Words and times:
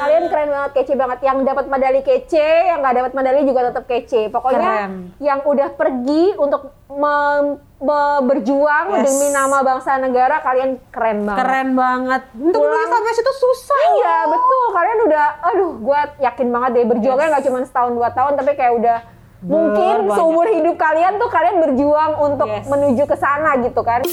Kalian 0.00 0.24
keren 0.26 0.48
banget, 0.48 0.70
kece 0.74 0.92
banget. 0.94 1.18
Yang 1.20 1.36
dapat 1.44 1.64
medali 1.66 2.00
kece, 2.00 2.40
yang 2.66 2.78
nggak 2.80 2.96
dapat 2.96 3.12
medali 3.12 3.40
juga 3.42 3.60
tetap 3.68 3.84
kece. 3.84 4.22
Pokoknya 4.28 4.72
Keren. 4.80 4.92
yang 5.18 5.38
udah 5.42 5.68
pergi 5.70 6.24
untuk 6.34 6.60
mem- 6.88 7.60
me- 7.78 7.98
berjuang 8.22 8.86
Yes. 8.92 9.04
demi 9.06 9.28
nama 9.28 9.60
bangsa 9.60 9.96
negara, 9.96 10.40
kalian 10.40 10.80
keren 10.88 11.22
banget. 11.22 11.40
Keren 11.40 11.68
banget. 11.74 12.22
Untuk 12.32 12.60
Pulang. 12.60 12.88
sampai 12.88 13.12
situ 13.12 13.32
susah. 13.34 13.80
Iya 13.94 14.16
betul, 14.26 14.64
kalian 14.70 14.98
udah, 15.02 15.26
aduh, 15.44 15.72
gue 15.78 16.00
yakin 16.20 16.48
banget 16.48 16.70
deh 16.72 16.84
berjuangnya 16.88 17.22
Yes. 17.22 17.32
nggak 17.32 17.44
cuma 17.46 17.58
setahun 17.62 17.92
dua 17.92 18.08
tahun, 18.10 18.32
tapi 18.34 18.50
kayak 18.54 18.74
udah 18.74 18.98
mungkin 19.40 19.94
banyak. 20.02 20.16
seumur 20.16 20.46
hidup 20.46 20.76
kalian 20.76 21.16
tuh 21.16 21.28
kalian 21.28 21.56
berjuang 21.58 22.12
untuk 22.18 22.44
Yes. 22.46 22.66
menuju 22.66 23.04
ke 23.04 23.16
sana 23.16 23.56
gitu 23.58 23.80
kan. 23.80 24.04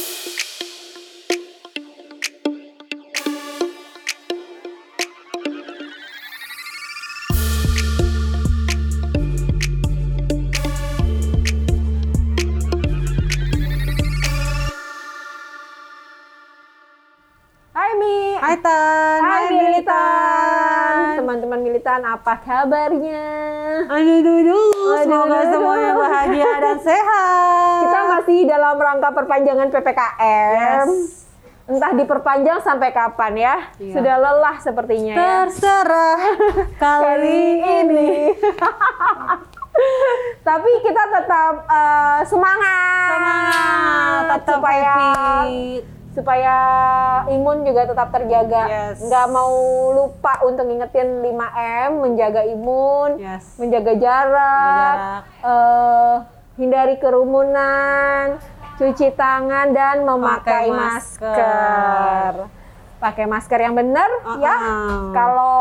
Militan, 19.78 21.22
teman-teman 21.22 21.60
militan 21.62 22.02
apa 22.02 22.34
kabarnya? 22.42 23.26
Aduh, 23.86 24.16
aduh, 24.26 24.36
aduh. 24.42 24.98
Semoga 25.06 25.38
aduh, 25.38 25.52
semuanya 25.54 25.92
aduh. 25.94 26.02
bahagia 26.02 26.52
dan 26.58 26.78
sehat. 26.82 27.82
Kita 27.86 28.00
masih 28.18 28.40
dalam 28.50 28.76
rangka 28.82 29.10
perpanjangan 29.14 29.68
PPKM. 29.70 30.88
Yes. 30.90 31.30
Entah 31.68 31.92
diperpanjang 31.94 32.60
sampai 32.64 32.90
kapan 32.90 33.34
ya. 33.38 33.56
Iya. 33.78 33.94
Sudah 34.00 34.16
lelah 34.18 34.58
sepertinya 34.64 35.14
ya. 35.14 35.18
terserah 35.46 36.20
kali 36.82 37.42
ini. 37.62 38.34
Tapi 40.48 40.72
kita 40.82 41.04
tetap 41.22 41.54
eh, 41.70 42.20
semangat. 42.26 43.14
Semangat, 43.14 44.22
tetap 44.26 44.56
supaya 44.58 44.96
happy. 45.46 45.97
Supaya 46.18 46.56
imun 47.30 47.62
juga 47.62 47.86
tetap 47.86 48.10
terjaga. 48.10 48.64
Yes. 48.66 48.98
Nggak 49.00 49.28
mau 49.30 49.54
lupa 49.94 50.42
untuk 50.42 50.66
ngingetin 50.66 51.22
5M, 51.22 52.02
menjaga 52.02 52.42
imun, 52.42 53.22
Yes. 53.22 53.54
menjaga 53.56 53.94
jarak, 53.94 54.96
jarak. 54.98 55.22
eh, 55.46 56.16
hindari 56.58 56.98
kerumunan, 56.98 58.42
cuci 58.76 59.14
tangan 59.14 59.70
dan 59.72 60.02
memakai 60.02 60.42
Pakai 60.42 60.68
masker. 60.74 61.38
masker. 61.38 62.34
Pakai 62.98 63.26
masker 63.30 63.60
yang 63.62 63.78
benar 63.78 64.10
ya. 64.36 64.58
Uh-uh. 64.58 65.14
Kalau 65.14 65.58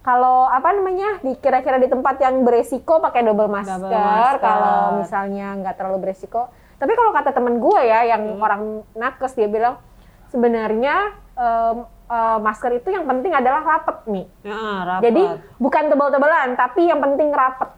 kalau 0.00 0.44
apa 0.44 0.72
namanya 0.72 1.20
di 1.20 1.36
kira-kira 1.36 1.76
di 1.76 1.84
tempat 1.84 2.20
yang 2.20 2.44
beresiko 2.44 3.00
pakai 3.00 3.24
double 3.24 3.48
masker. 3.48 3.80
masker. 3.80 4.34
Kalau 4.38 5.00
misalnya 5.00 5.56
nggak 5.56 5.74
terlalu 5.74 5.98
beresiko. 6.04 6.52
Tapi 6.80 6.92
kalau 6.92 7.12
kata 7.12 7.30
temen 7.30 7.60
gue 7.60 7.80
ya 7.82 8.08
yang 8.08 8.22
Hmm. 8.26 8.40
orang 8.40 8.62
nakes 8.94 9.36
dia 9.36 9.46
bilang 9.46 9.76
sebenarnya 10.26 11.12
em, 11.34 11.76
eh, 12.06 12.38
masker 12.38 12.72
itu 12.74 12.88
yang 12.88 13.04
penting 13.04 13.30
adalah 13.30 13.60
rapet 13.60 13.96
nih. 14.06 14.26
Ya, 14.42 14.56
rapat. 14.82 15.02
Jadi 15.04 15.22
bukan 15.56 15.84
tebal-tebalan 15.86 16.48
tapi 16.54 16.88
yang 16.88 16.98
penting 16.98 17.30
rapet. 17.30 17.70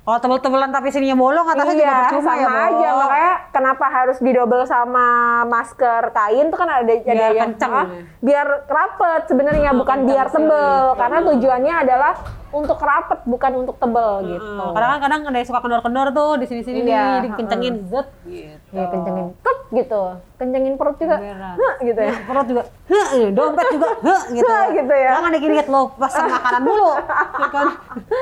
kalau 0.00 0.16
tebel-tebelan 0.18 0.72
tapi 0.72 0.90
sininya 0.90 1.14
bolong 1.14 1.44
atasnya 1.46 1.76
juga 1.76 1.86
iya, 1.86 1.98
percuma 2.02 2.24
sama 2.24 2.40
ya, 2.50 2.66
aja. 2.66 2.88
Bo. 2.88 3.00
Makanya 3.04 3.34
kenapa 3.52 3.86
harus 3.86 4.18
didobel 4.18 4.62
sama 4.64 5.06
masker 5.44 6.02
kain 6.10 6.46
tuh 6.50 6.58
kan 6.58 6.68
ada 6.72 6.82
ada 6.82 6.98
Biar 7.04 7.30
yang 7.30 7.52
kenceng 7.52 7.70
ah, 7.70 7.86
ya. 7.86 8.02
biar 8.18 8.46
rapet 8.66 9.22
sebenarnya 9.28 9.70
Oh, 9.70 9.78
bukan 9.78 9.98
biar 10.02 10.26
tebel 10.26 10.82
karena 10.96 11.18
tujuannya 11.22 11.74
adalah 11.78 12.12
untuk 12.50 12.78
rapet 12.78 13.20
bukan 13.24 13.52
untuk 13.56 13.76
tebel 13.76 14.12
Heeh. 14.20 14.30
gitu. 14.32 14.64
Kadang 14.70 14.90
kan 14.90 15.00
kadang 15.00 15.20
ada 15.24 15.36
yang 15.36 15.46
suka 15.46 15.60
kendor-kendor 15.60 16.06
tuh 16.10 16.30
di 16.36 16.46
sini-sini 16.46 16.78
Iya, 16.80 16.84
nih, 16.84 16.90
jadi 16.90 17.04
heeh. 17.24 17.38
kencengin 17.38 17.74
zet 17.86 18.08
gitu. 18.24 18.72
Ya, 18.72 18.84
kencengin 18.86 19.26
tet 19.36 19.58
gitu. 19.70 20.02
Kencengin 20.34 20.74
perut 20.74 20.96
juga. 20.96 21.16
Heh, 21.20 21.74
gitu 21.84 22.00
ya. 22.00 22.14
Perut 22.20 22.46
juga, 22.46 22.62
heh, 22.86 23.08
dompet 23.30 23.66
juga, 23.70 23.88
heh, 24.00 24.20
gitu. 24.36 24.48
Heh, 24.48 24.64
gitu 24.74 24.94
ya. 24.94 25.10
Jangan 25.14 25.30
dikit-dikit 25.32 25.68
lo 25.68 25.82
pesan 25.94 26.24
makanan 26.26 26.62
dulu. 26.64 26.90
ya 27.36 27.48
kan? 27.48 27.66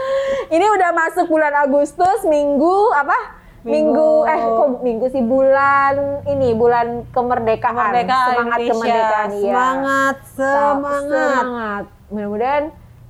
Ini 0.54 0.66
udah 0.70 0.90
masuk 0.92 1.26
bulan 1.26 1.52
Agustus, 1.58 2.18
minggu 2.22 2.76
apa? 2.92 3.40
Minggu, 3.58 4.22
Minggu. 4.22 4.30
eh 4.30 4.38
kok 4.38 4.68
minggu 4.80 5.06
sih 5.10 5.18
bulan 5.20 5.94
ini 6.24 6.54
bulan 6.54 7.02
kemerdekaan, 7.10 7.74
Kemerdekaan 7.90 8.28
semangat 8.30 8.58
Indonesia. 8.58 8.72
kemerdekaan 8.72 9.28
iya. 9.28 9.42
Semangat, 9.42 10.16
semangat. 10.30 11.02
semangat. 11.10 11.84
Mudah-mudahan 12.08 12.64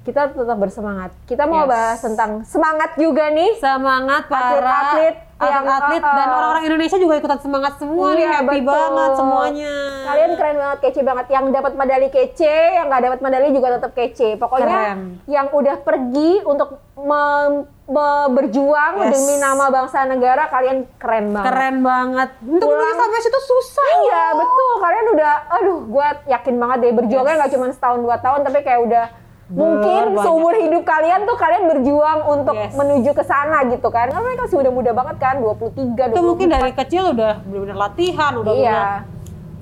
kita 0.09 0.33
tetap 0.33 0.57
bersemangat. 0.57 1.13
Kita 1.29 1.45
mau 1.45 1.63
Yes. 1.63 1.69
bahas 1.69 1.99
tentang 2.01 2.31
semangat 2.43 2.97
juga 2.97 3.29
nih. 3.29 3.61
Semangat 3.61 4.25
para 4.25 4.57
Atlet-atlet 4.57 5.15
yang, 5.39 5.65
atlet 5.69 6.03
uh, 6.03 6.17
dan 6.17 6.29
orang-orang 6.29 6.65
Indonesia 6.67 6.97
juga 6.97 7.15
ikutan 7.15 7.39
semangat 7.39 7.73
semua 7.77 8.11
nih, 8.11 8.25
Iya, 8.25 8.33
happy 8.35 8.59
betul. 8.59 8.73
banget 8.73 9.11
semuanya. 9.15 9.75
Kalian 10.03 10.31
keren 10.35 10.57
banget, 10.57 10.79
kece 10.81 11.01
banget. 11.03 11.27
Yang 11.29 11.45
dapat 11.53 11.73
medali 11.77 12.09
kece, 12.09 12.55
yang 12.75 12.87
nggak 12.89 13.03
dapat 13.05 13.19
medali 13.21 13.49
juga 13.53 13.69
tetap 13.77 13.93
kece. 13.93 14.29
Pokoknya 14.35 14.67
Keren. 14.89 14.99
yang 15.29 15.47
udah 15.53 15.77
pergi 15.79 16.31
untuk 16.43 16.69
mem- 16.97 17.69
me- 17.87 18.29
berjuang 18.33 18.93
Yes. 18.99 19.13
demi 19.13 19.37
nama 19.37 19.65
bangsa 19.69 19.99
negara, 20.05 20.49
kalian 20.49 20.89
keren 20.97 21.31
banget. 21.31 21.47
Keren 21.47 21.77
banget. 21.83 22.29
Untuk 22.41 22.67
Pulang. 22.67 22.97
sampai 22.97 23.21
situ 23.21 23.41
susah. 23.47 23.89
Iya 24.01 24.25
betul, 24.35 24.73
kalian 24.79 25.07
udah, 25.13 25.33
aduh, 25.53 25.79
gue 25.87 26.07
yakin 26.27 26.55
banget 26.57 26.79
deh 26.81 26.93
berjuangnya 26.97 27.31
Yes. 27.31 27.39
nggak 27.39 27.53
cuma 27.53 27.67
setahun 27.71 28.01
dua 28.01 28.17
tahun, 28.17 28.41
tapi 28.43 28.59
kayak 28.61 28.81
udah 28.83 29.07
mungkin 29.49 30.03
banyak. 30.13 30.21
seumur 30.21 30.55
hidup 30.55 30.85
kalian 30.85 31.25
tuh 31.25 31.37
kalian 31.37 31.65
berjuang 31.67 32.21
untuk 32.27 32.53
Yes. 32.53 32.77
menuju 32.77 33.11
ke 33.13 33.25
sana 33.25 33.65
gitu 33.65 33.89
kan. 33.89 34.09
Karena 34.09 34.21
mereka 34.21 34.45
masih 34.45 34.61
udah 34.61 34.73
muda 34.73 34.93
banget 34.93 35.17
kan, 35.17 35.35
23, 35.41 36.05
24. 36.07 36.13
Itu 36.13 36.23
mungkin 36.23 36.49
dari 36.49 36.73
kecil 36.73 37.03
udah 37.13 37.33
benar-benar 37.43 37.77
latihan, 37.79 38.33
udah 38.37 38.53
Iya. 38.55 38.69
benar 38.71 39.01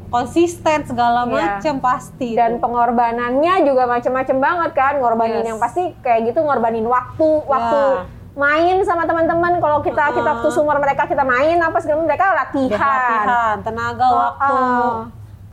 konsisten 0.07 0.87
segala 0.87 1.27
Iya. 1.27 1.59
macam 1.59 1.75
pasti. 1.83 2.31
Dan 2.33 2.57
itu. 2.57 2.63
pengorbanannya 2.63 3.55
juga 3.63 3.87
macem-macem 3.87 4.39
banget 4.39 4.71
kan, 4.73 4.93
ngorbanin 4.99 5.43
Yes. 5.43 5.49
yang 5.51 5.59
pasti 5.59 5.83
kayak 5.99 6.31
gitu 6.31 6.43
ngorbanin 6.43 6.87
waktu, 6.87 7.29
waktu 7.43 7.81
Ya. 7.93 8.03
main 8.35 8.77
sama 8.83 9.03
teman-teman. 9.03 9.59
Kalau 9.59 9.83
kita 9.83 10.13
kita 10.13 10.21
Uh-uh. 10.21 10.31
waktu 10.37 10.49
sumur 10.53 10.79
mereka 10.79 11.07
kita 11.07 11.23
main 11.23 11.59
apa 11.59 11.79
segala 11.81 12.03
mereka 12.03 12.35
latihan. 12.35 12.79
Latihan, 12.79 13.57
tenaga, 13.63 14.07
waktu. 14.07 14.55
uh. 14.55 14.95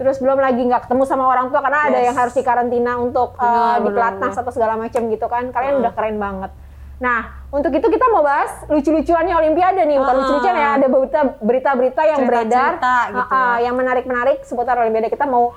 Terus 0.04 0.20
belum 0.20 0.36
lagi 0.36 0.60
nggak 0.60 0.84
ketemu 0.84 1.04
sama 1.08 1.24
orang 1.26 1.48
tua 1.48 1.64
karena 1.64 1.88
ada 1.88 1.96
Yes. 1.96 2.06
yang 2.06 2.18
harus 2.18 2.34
dikarantina 2.36 3.00
untuk 3.00 3.40
uh, 3.40 3.80
di 3.80 3.88
pelatnas 3.88 4.36
atau 4.36 4.52
segala 4.52 4.76
macam 4.76 5.00
gitu 5.08 5.26
kan. 5.26 5.48
Kalian 5.50 5.74
Uh. 5.74 5.80
udah 5.80 5.92
keren 5.96 6.20
banget. 6.20 6.52
Nah, 7.00 7.20
untuk 7.50 7.72
itu 7.72 7.88
kita 7.88 8.06
mau 8.08 8.20
bahas 8.20 8.52
lucu-lucuannya 8.68 9.32
Olimpiade 9.34 9.80
nih, 9.82 9.96
bukan 9.96 10.14
Uh. 10.14 10.20
lucu-lucuan 10.20 10.56
ya, 10.56 10.70
ada 10.76 10.88
berita 10.88 11.20
berita-berita 11.40 12.02
yang 12.06 12.20
beredar, 12.24 12.72
Cerita-cerita 12.76 12.96
gitu 13.10 13.24
uh, 13.24 13.32
uh, 13.32 13.56
ya. 13.56 13.64
yang 13.64 13.76
menarik-menarik 13.76 14.38
seputar 14.44 14.76
Olimpiade. 14.78 15.08
Kita 15.08 15.24
mau 15.24 15.56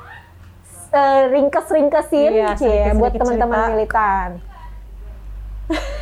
uh, 0.89 1.23
ringkes-ringkesin 1.27 2.31
Iya, 2.33 2.51
cie, 2.55 2.95
buat 2.95 3.11
teman-teman 3.13 3.59
cerita. 3.59 3.73
militan. 3.75 4.29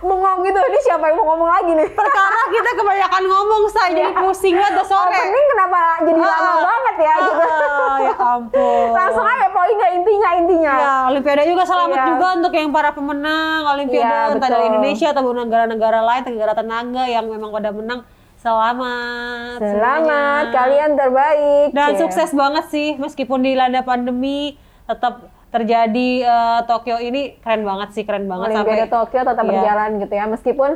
Bengong 0.00 0.40
gitu, 0.42 0.56
ini 0.58 0.78
siapa 0.80 1.04
yang 1.06 1.16
mau 1.16 1.26
ngomong 1.28 1.44
lagi 1.46 1.70
nih? 1.72 1.88
Perkara 1.92 2.40
kita 2.48 2.70
kebanyakan 2.72 3.22
ngomong 3.22 3.62
say, 3.68 3.92
jadi 3.92 4.12
pusing 4.16 4.56
banget 4.56 4.80
sore. 4.82 5.12
Opening 5.12 5.46
kenapa 5.46 5.78
jadi 6.00 6.16
lama 6.18 6.40
Ah. 6.50 6.60
banget 6.64 6.96
ya 6.98 7.14
gitu. 7.20 7.44
Ah, 7.44 7.96
ya 8.00 8.14
ampun. 8.16 8.88
Langsung 8.90 9.26
aja 9.26 9.46
poinnya 9.50 9.88
intinya 9.92 10.30
intinya. 10.34 10.74
Ya, 10.74 10.94
Olimpiade 11.06 11.44
juga 11.44 11.62
selamat 11.62 11.94
Iya. 11.94 12.06
juga 12.08 12.26
untuk 12.34 12.52
yang 12.54 12.68
para 12.70 12.90
pemenang 12.90 13.60
Olimpiade 13.68 14.08
Iya, 14.08 14.32
entah 14.32 14.48
dari. 14.48 14.64
Indonesia 14.66 15.08
atau 15.10 15.22
negara-negara 15.26 15.98
lain, 16.00 16.22
negara 16.26 16.52
tetangga 16.54 17.04
yang 17.04 17.24
memang 17.26 17.50
pada 17.50 17.70
menang. 17.70 18.00
Selamat. 18.40 19.60
Selamat, 19.60 20.00
semuanya. 20.42 20.56
kalian 20.56 20.90
terbaik. 20.96 21.68
Dan 21.70 21.88
Cie. 21.92 22.00
sukses 22.00 22.30
banget 22.32 22.64
sih 22.66 22.88
meskipun 22.96 23.40
dilanda 23.40 23.80
pandemi 23.82 24.56
tetap 24.86 25.20
terjadi 25.50 26.10
eh, 26.22 26.60
Tokyo 26.64 26.96
ini 26.96 27.36
keren 27.38 27.62
banget 27.62 27.92
sih, 27.92 28.02
keren 28.02 28.24
banget 28.24 28.50
Olimpiade 28.50 28.86
sampai 28.86 28.90
Tokyo 28.90 29.20
tetap 29.22 29.42
Iya. 29.42 29.50
berjalan 29.52 29.90
gitu 29.98 30.14
ya. 30.14 30.24
Meskipun 30.26 30.70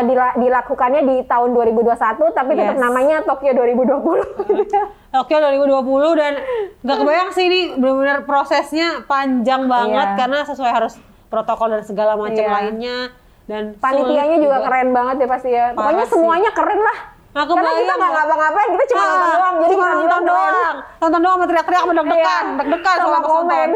dila- 0.00 0.32
dilakukannya 0.34 1.04
di 1.04 1.16
tahun 1.22 1.52
2021 1.52 1.92
tapi 2.32 2.56
tetap 2.56 2.72
Yes. 2.72 2.80
namanya 2.80 3.20
Tokyo 3.20 3.52
2020 3.52 4.24
gitu 4.56 4.72
ya. 4.72 4.84
Tokyo 5.12 5.36
2020 5.38 6.12
dan 6.14 6.32
nggak 6.80 6.96
kebayang 6.98 7.30
sih 7.30 7.44
ini 7.46 7.60
benar-benar 7.76 8.24
prosesnya 8.24 9.04
panjang 9.04 9.68
banget 9.68 10.08
Iya. 10.08 10.16
karena 10.16 10.38
sesuai 10.42 10.72
harus 10.72 10.96
protokol 11.28 11.68
dan 11.70 11.84
segala 11.84 12.16
macam 12.16 12.40
Iya. 12.40 12.48
lainnya 12.50 12.96
dan 13.44 13.76
Panitianya 13.76 14.24
sulit 14.34 14.44
juga 14.44 14.58
keren 14.62 14.88
banget 14.90 15.16
ya 15.18 15.28
pasti 15.28 15.50
ya. 15.50 15.66
Pokoknya 15.72 16.06
semuanya 16.06 16.50
keren 16.50 16.80
lah. 16.80 16.98
Nggak 17.38 17.54
Karena 17.54 17.70
kita 17.72 17.94
nggak 17.94 18.10
ngapa-ngapain, 18.10 18.68
kita 18.68 18.84
cuma 18.88 18.98
Ah, 18.98 19.06
nonton 19.06 19.30
doang. 19.30 19.54
Jadi 19.54 19.70
cuma 19.70 19.86
nonton 19.86 20.08
keren. 20.10 20.26
doang. 20.26 20.76
Nonton 20.98 21.20
doang 21.20 21.34
sama 21.36 21.46
teriak-teriak 21.46 21.80
sama 21.80 21.94
deg-degan, 21.94 22.18
Iya, 22.42 22.56
deg-degan 22.58 22.96
sama 22.98 23.10
pas 23.14 23.30
nonton. 23.38 23.68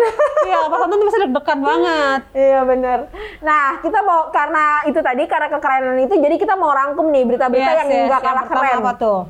Iya, 0.43 0.59
pas 0.65 0.79
nonton 0.81 0.97
tuh 0.97 1.07
pasti 1.07 1.21
deg-degan 1.21 1.59
banget. 1.63 2.21
Iya 2.35 2.61
bener. 2.65 2.99
Nah 3.41 3.65
kita 3.79 3.99
mau 4.01 4.21
karena 4.29 4.65
itu 4.83 4.99
tadi 4.99 5.23
karena 5.25 5.47
kekerenan 5.49 5.99
itu 6.01 6.15
jadi 6.17 6.35
kita 6.37 6.55
mau 6.55 6.71
rangkum 6.71 7.07
nih 7.07 7.23
berita-berita 7.25 7.63
Yes, 7.65 7.79
yang 7.79 7.89
yes. 7.89 8.03
nggak 8.05 8.19
Yang 8.19 8.27
kalah 8.27 8.43
pertama 8.43 8.63
keren. 8.65 8.81
apa 8.81 8.93
tuh? 8.97 9.21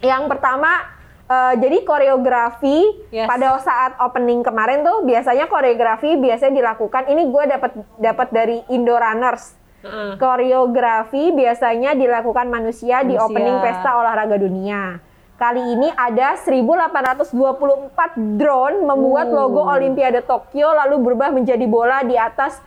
Yang 0.00 0.22
pertama 0.28 0.72
Eh, 1.30 1.54
jadi 1.56 1.86
koreografi 1.86 2.78
Yes. 3.08 3.24
pada 3.24 3.54
saat 3.56 3.94
opening 4.00 4.42
kemarin 4.42 4.82
tuh 4.82 5.06
biasanya 5.06 5.46
koreografi 5.46 6.18
biasanya 6.18 6.58
dilakukan. 6.58 7.06
Ini 7.06 7.22
gue 7.24 7.44
dapat 7.46 7.70
dapat 7.96 8.28
dari 8.30 8.58
Indo 8.66 8.92
Runners. 8.92 9.54
Koreografi 10.20 11.32
biasanya 11.32 11.96
dilakukan 11.96 12.52
manusia, 12.52 13.00
di 13.00 13.16
Manusia. 13.16 13.32
opening 13.32 13.56
pesta 13.64 13.96
olahraga 13.96 14.36
dunia. 14.36 15.00
Kali 15.40 15.72
ini 15.72 15.88
ada 15.96 16.36
1824 16.36 18.36
drone 18.36 18.84
membuat 18.84 19.32
Uh. 19.32 19.40
logo 19.40 19.64
Olimpiade 19.64 20.20
Tokyo 20.20 20.68
lalu 20.76 21.00
berubah 21.00 21.32
menjadi 21.32 21.64
bola 21.64 22.04
di 22.04 22.12
atas 22.12 22.60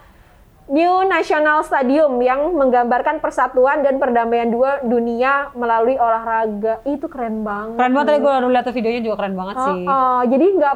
New 0.73 1.05
National 1.05 1.61
Stadium 1.67 2.17
yang 2.23 2.55
menggambarkan 2.55 3.19
persatuan 3.19 3.83
dan 3.83 3.99
perdamaian 3.99 4.47
dua 4.47 4.79
dunia 4.81 5.51
melalui 5.53 5.99
olahraga. 5.99 6.81
Itu 6.87 7.11
keren 7.11 7.45
banget. 7.45 7.77
Keren 7.77 7.93
banget 7.93 8.07
tadi 8.09 8.19
gue 8.23 8.33
lihat 8.49 8.67
videonya 8.71 9.01
juga 9.03 9.15
keren 9.21 9.35
banget 9.37 9.55
sih. 9.59 9.83
Oh, 9.85 10.21
jadi 10.23 10.45
nggak 10.57 10.75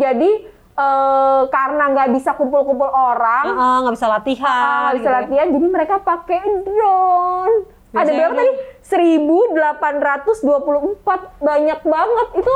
jadi 0.00 0.30
eh, 0.78 1.42
karena 1.50 1.90
nggak 1.90 2.14
bisa 2.14 2.38
kumpul-kumpul 2.38 2.86
orang, 2.86 3.50
nggak 3.82 3.98
bisa 3.98 4.06
ah, 4.06 4.14
latihan. 4.14 4.46
nggak 4.46 4.94
bisa 4.94 4.94
gitu 4.94 5.10
ya. 5.10 5.18
latihan, 5.18 5.50
jadi 5.50 5.66
mereka 5.66 5.98
pakai 6.00 6.40
drone. 6.62 7.56
Ada 7.88 8.12
berapa 8.12 8.36
tadi? 8.36 8.52
1824 8.84 11.40
banyak 11.40 11.80
banget 11.88 12.28
itu 12.36 12.52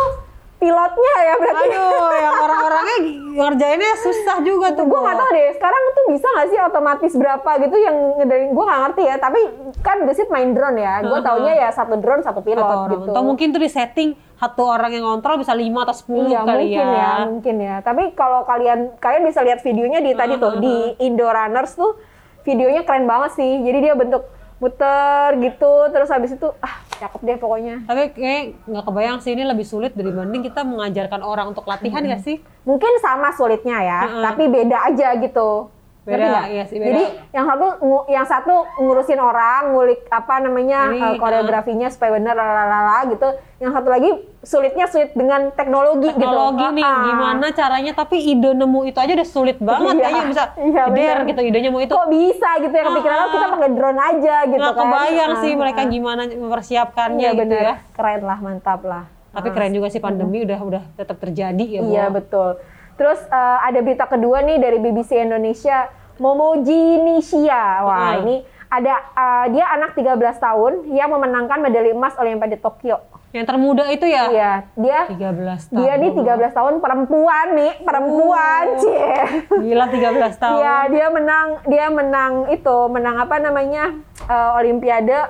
pilotnya 0.62 1.14
ya 1.20 1.35
berarti. 1.35 1.67
Aduh, 1.67 2.11
yang 2.14 2.35
orang-orangnya 2.38 2.97
ngerjainnya 3.35 3.93
susah 3.99 4.37
juga 4.41 4.70
tuh. 4.70 4.85
gue 4.85 4.94
Bo. 4.94 5.03
nggak 5.03 5.17
tahu 5.17 5.31
deh 5.32 5.49
sekarang 5.53 5.82
tuh 5.91 6.05
bisa 6.06 6.26
nggak 6.29 6.47
sih 6.47 6.59
otomatis 6.61 7.12
berapa 7.12 7.50
gitu 7.59 7.76
yang 7.76 7.97
ngedarin 8.17 8.50
gue 8.50 8.64
nggak 8.64 8.81
ngerti 8.81 9.03
ya 9.03 9.17
tapi 9.19 9.41
kan 9.81 9.97
gesit 10.05 10.29
main 10.29 10.53
drone 10.53 10.79
ya 10.79 11.03
gue 11.03 11.19
taunya 11.20 11.55
ya 11.56 11.69
satu 11.69 11.99
drone 11.99 12.23
satu 12.23 12.41
pilot 12.41 12.62
Satu 12.62 12.76
orang. 12.79 12.93
gitu 12.94 13.11
Atau 13.11 13.23
mungkin 13.25 13.47
tuh 13.50 13.59
di 13.59 13.69
setting 13.69 14.11
satu 14.37 14.62
orang 14.64 14.91
yang 14.91 15.05
ngontrol 15.05 15.37
bisa 15.37 15.50
5 15.50 15.62
atau 15.64 15.94
10 15.97 16.29
Iya 16.29 16.41
kali 16.43 16.64
mungkin 16.69 16.87
ya. 16.88 17.12
mungkin 17.25 17.56
ya. 17.59 17.76
Tapi 17.81 18.03
kalau 18.12 18.43
kalian 18.43 18.79
kalian 18.99 19.23
bisa 19.23 19.41
lihat 19.41 19.59
videonya 19.61 19.99
di 19.99 20.12
tadi 20.12 20.35
tuh 20.37 20.59
di 20.59 20.75
Indo 21.00 21.26
Runners 21.26 21.73
tuh 21.73 21.94
videonya 22.43 22.82
keren 22.82 23.06
banget 23.06 23.35
sih. 23.35 23.50
Jadi 23.61 23.79
dia 23.81 23.94
bentuk 23.94 24.23
muter 24.62 25.43
gitu 25.43 25.91
terus 25.91 26.06
habis 26.06 26.38
itu 26.38 26.47
ah 26.62 26.87
cakep 27.03 27.20
deh 27.26 27.37
pokoknya. 27.43 27.82
Tapi 27.82 28.14
kayak 28.14 28.43
nggak 28.70 28.85
kebayang 28.87 29.19
sih 29.19 29.35
ini 29.35 29.43
lebih 29.43 29.67
sulit 29.67 29.91
dibanding 29.99 30.47
kita 30.47 30.62
mengajarkan 30.62 31.26
orang 31.26 31.50
untuk 31.50 31.67
latihan 31.67 31.99
ya 32.06 32.23
sih? 32.23 32.38
Mungkin 32.62 33.03
sama 33.03 33.35
sulitnya 33.35 33.82
ya, 33.82 34.00
Heeh. 34.06 34.23
tapi 34.23 34.47
beda 34.47 34.79
aja 34.87 35.19
gitu. 35.19 35.67
Beda, 36.02 36.19
nggak? 36.19 36.44
iya 36.49 36.64
sih, 36.66 36.76
beda. 36.76 36.90
Jadi 36.90 37.04
yang 37.31 37.46
satu 37.46 37.66
yang 38.06 38.26
satu 38.26 38.54
ngurusin 38.76 39.16
orang, 39.16 39.70
ngulik 39.70 40.02
apa 40.08 40.34
namanya 40.38 40.90
Ini, 40.90 40.99
eh, 40.99 41.14
koreografinya 41.14 41.87
supaya 41.87 42.10
bener 42.12 42.34
lalala 42.34 43.06
gitu. 43.06 43.28
Yang 43.56 43.72
satu 43.72 43.88
lagi 43.88 44.10
sulitnya 44.43 44.87
sulit 44.87 45.10
dengan 45.12 45.54
teknologi, 45.54 46.10
Teknologi 46.10 46.58
gitu. 46.64 46.75
nih, 46.75 46.84
Ah. 46.84 47.06
gimana 47.06 47.46
caranya? 47.50 47.93
Tapi 47.94 48.16
ide 48.19 48.50
nemu 48.50 48.81
itu 48.84 48.99
aja 48.99 49.12
udah 49.12 49.28
sulit 49.28 49.58
banget 49.58 49.94
Iya, 49.94 50.02
kayaknya 50.02 50.25
bisa 50.26 50.43
iya, 50.60 50.82
bener. 50.84 51.16
gitu 51.25 51.40
idenya 51.40 51.70
mau 51.70 51.78
itu. 51.78 51.94
kok 51.94 52.10
bisa 52.10 52.50
gitu 52.58 52.72
ya 52.72 52.84
kepikiran 52.84 53.14
Ah, 53.14 53.22
oh, 53.22 53.31
kita 53.31 53.46
pakai 53.49 53.70
drone 53.72 54.00
aja 54.00 54.37
gitu 54.44 54.58
Nggak 54.58 54.75
kan 54.75 54.82
kebayang 54.82 55.32
sih 55.38 55.52
Ah, 55.52 55.58
mereka 55.60 55.81
ah. 55.81 55.87
gimana 55.87 56.22
mempersiapkannya 56.26 57.20
iya 57.20 57.31
gitu 57.32 57.43
bener 57.46 57.62
ya. 57.62 57.75
keren 57.93 58.22
lah 58.22 58.38
mantap 58.38 58.81
lah 58.82 59.04
Tapi 59.31 59.49
keren 59.49 59.70
juga 59.70 59.87
sih 59.87 59.96
pandemi 59.99 60.43
udah 60.43 60.58
udah 60.58 60.82
tetap 60.93 61.16
terjadi 61.16 61.64
ya, 61.64 61.81
iya 61.81 62.04
betul 62.08 62.58
terus 63.02 63.19
eh, 63.20 63.58
ada 63.60 63.78
berita 63.78 64.06
kedua 64.06 64.38
nih 64.40 64.56
dari 64.56 64.78
BBC 64.78 65.19
Indonesia 65.19 65.90
Momoji 66.16 67.02
Nishia 67.02 67.82
wah 67.82 68.14
Ah. 68.14 68.22
ini 68.22 68.46
ada 68.69 68.94
eh, 68.94 69.44
dia 69.50 69.66
anak 69.69 69.93
13 69.93 70.06
tahun 70.38 70.72
yang 70.88 71.10
memenangkan 71.10 71.58
medali 71.58 71.90
emas 71.90 72.14
Olimpiade 72.14 72.56
Tokyo 72.56 73.02
Yang 73.32 73.46
termuda 73.49 73.84
itu 73.88 74.06
ya? 74.06 74.25
iya 74.28 74.52
dia 74.76 74.99
13 75.08 75.19
tahun. 75.66 75.75
dia 75.75 75.93
nih 75.96 76.10
13 76.14 76.52
tahun 76.52 76.75
perempuan 76.78 77.46
nih 77.52 77.72
perempuan 77.81 78.64
Uh. 78.70 78.78
cie 78.78 79.12
Gila 79.58 79.84
13 79.88 80.31
tahun. 80.43 80.56
Iya, 80.56 80.76
dia 80.87 81.06
menang, 81.08 81.46
dia 81.64 81.87
menang 81.88 82.32
itu, 82.49 82.76
menang 82.87 83.16
apa 83.19 83.37
namanya? 83.38 83.99
eh, 84.22 84.50
Olimpiade 84.54 85.26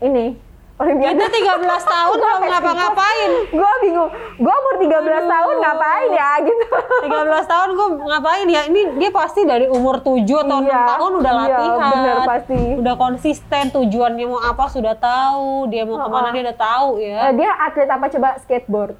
ini. 0.00 0.38
Olimpiade. 0.72 1.14
Kita 1.14 1.26
13 1.28 1.62
tahun 1.84 2.16
belum 2.16 2.40
ngapa-ngapain. 2.48 3.30
Gue 3.52 3.72
bingung. 3.80 4.10
Gue 4.40 4.54
umur 4.54 4.74
13 4.80 4.88
tahun 5.28 5.54
ngapain 5.60 6.08
ya 6.10 6.30
gitu. 6.40 6.66
13 7.06 7.52
tahun 7.52 7.68
gue 7.72 7.88
ngapain 8.02 8.46
ya? 8.48 8.62
Ini 8.66 8.80
dia 8.96 9.10
pasti 9.12 9.44
dari 9.44 9.68
umur 9.68 10.00
7 10.00 10.24
atau 10.24 10.58
6 10.58 10.64
Iya, 10.64 10.80
tahun 10.88 11.10
udah 11.20 11.32
iya, 11.32 11.40
latihan. 11.44 11.90
bener, 11.92 12.16
pasti. 12.24 12.60
Udah 12.80 12.94
konsisten, 12.96 13.64
tujuannya 13.70 14.24
mau 14.24 14.40
apa 14.40 14.64
sudah 14.66 14.96
tahu, 14.96 15.68
dia 15.68 15.84
mau 15.84 16.00
ke 16.00 16.08
mana 16.08 16.28
dia 16.30 16.42
udah 16.48 16.58
tahu 16.58 16.88
ya. 16.98 17.18
Eh, 17.28 17.32
dia 17.36 17.50
atlet 17.52 17.88
apa 17.88 18.06
coba 18.08 18.28
skateboard. 18.40 18.96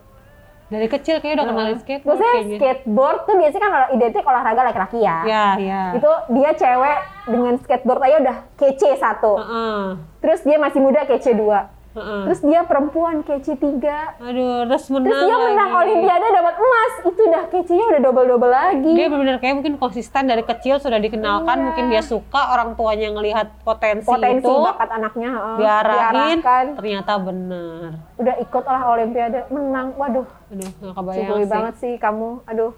Dari 0.73 0.87
kecil 0.89 1.21
kayaknya 1.21 1.37
udah 1.37 1.47
kenalin 1.47 1.77
skateboard 1.77 2.09
Maksudnya 2.11 2.33
kayaknya. 2.35 2.57
skateboard 2.57 3.19
tuh 3.23 3.35
biasanya 3.37 3.63
kan 3.63 3.73
identik 3.93 4.25
olahraga 4.25 4.61
laki-laki 4.65 4.99
ya. 4.99 5.19
Ya, 5.23 5.47
ya. 5.61 5.83
Itu 5.93 6.11
dia 6.33 6.51
cewek 6.55 6.99
dengan 7.29 7.55
skateboard 7.61 8.01
aja 8.03 8.17
udah 8.19 8.37
kece 8.57 8.91
satu. 8.97 9.33
Heeh. 9.37 9.81
Terus 10.19 10.41
dia 10.41 10.57
masih 10.57 10.81
muda 10.81 11.05
kece 11.05 11.33
dua. 11.33 11.69
Heeh. 11.93 12.25
Terus 12.25 12.41
dia 12.41 12.65
perempuan 12.65 13.21
kece 13.21 13.53
tiga. 13.55 14.17
Aduh, 14.17 14.65
terus 14.65 14.89
menang 14.89 15.13
Terus 15.13 15.29
dia 15.29 15.37
menang 15.37 15.71
lagi. 15.71 15.81
Olimpiade 15.85 16.27
dapat 16.33 16.55
emas. 16.57 16.93
Itu 17.05 17.21
udah 17.23 17.43
kecenya 17.47 17.85
udah 17.87 18.01
double-double 18.01 18.49
lagi. 18.51 18.93
Dia 18.97 19.07
benar-benar 19.07 19.37
kayak 19.39 19.55
mungkin 19.55 19.75
konsisten 19.77 20.25
dari 20.25 20.41
kecil 20.41 20.81
sudah 20.81 20.97
dikenalkan, 20.97 21.53
Iya. 21.53 21.65
mungkin 21.69 21.85
dia 21.93 22.01
suka 22.01 22.49
orang 22.49 22.73
tuanya 22.75 23.13
ngelihat 23.13 23.61
potensi, 23.61 24.09
Potensi 24.09 24.41
itu, 24.41 24.55
bakat 24.57 24.89
anaknya 24.91 25.29
heeh, 25.31 25.57
diarahin, 25.59 26.39
diarahkan. 26.41 26.65
ternyata 26.75 27.13
benar. 27.21 27.89
Udah 28.17 28.35
ikut 28.41 28.63
olah 28.65 28.85
Olimpiade, 28.89 29.39
menang. 29.49 29.87
Waduh, 29.93 30.25
Aduh, 30.53 30.71
nggak 30.71 30.95
kebayang 30.95 31.17
syukuri 31.19 31.41
sih. 31.41 31.51
banget 31.51 31.75
sih 31.79 31.93
kamu. 31.97 32.29
Aduh. 32.47 32.73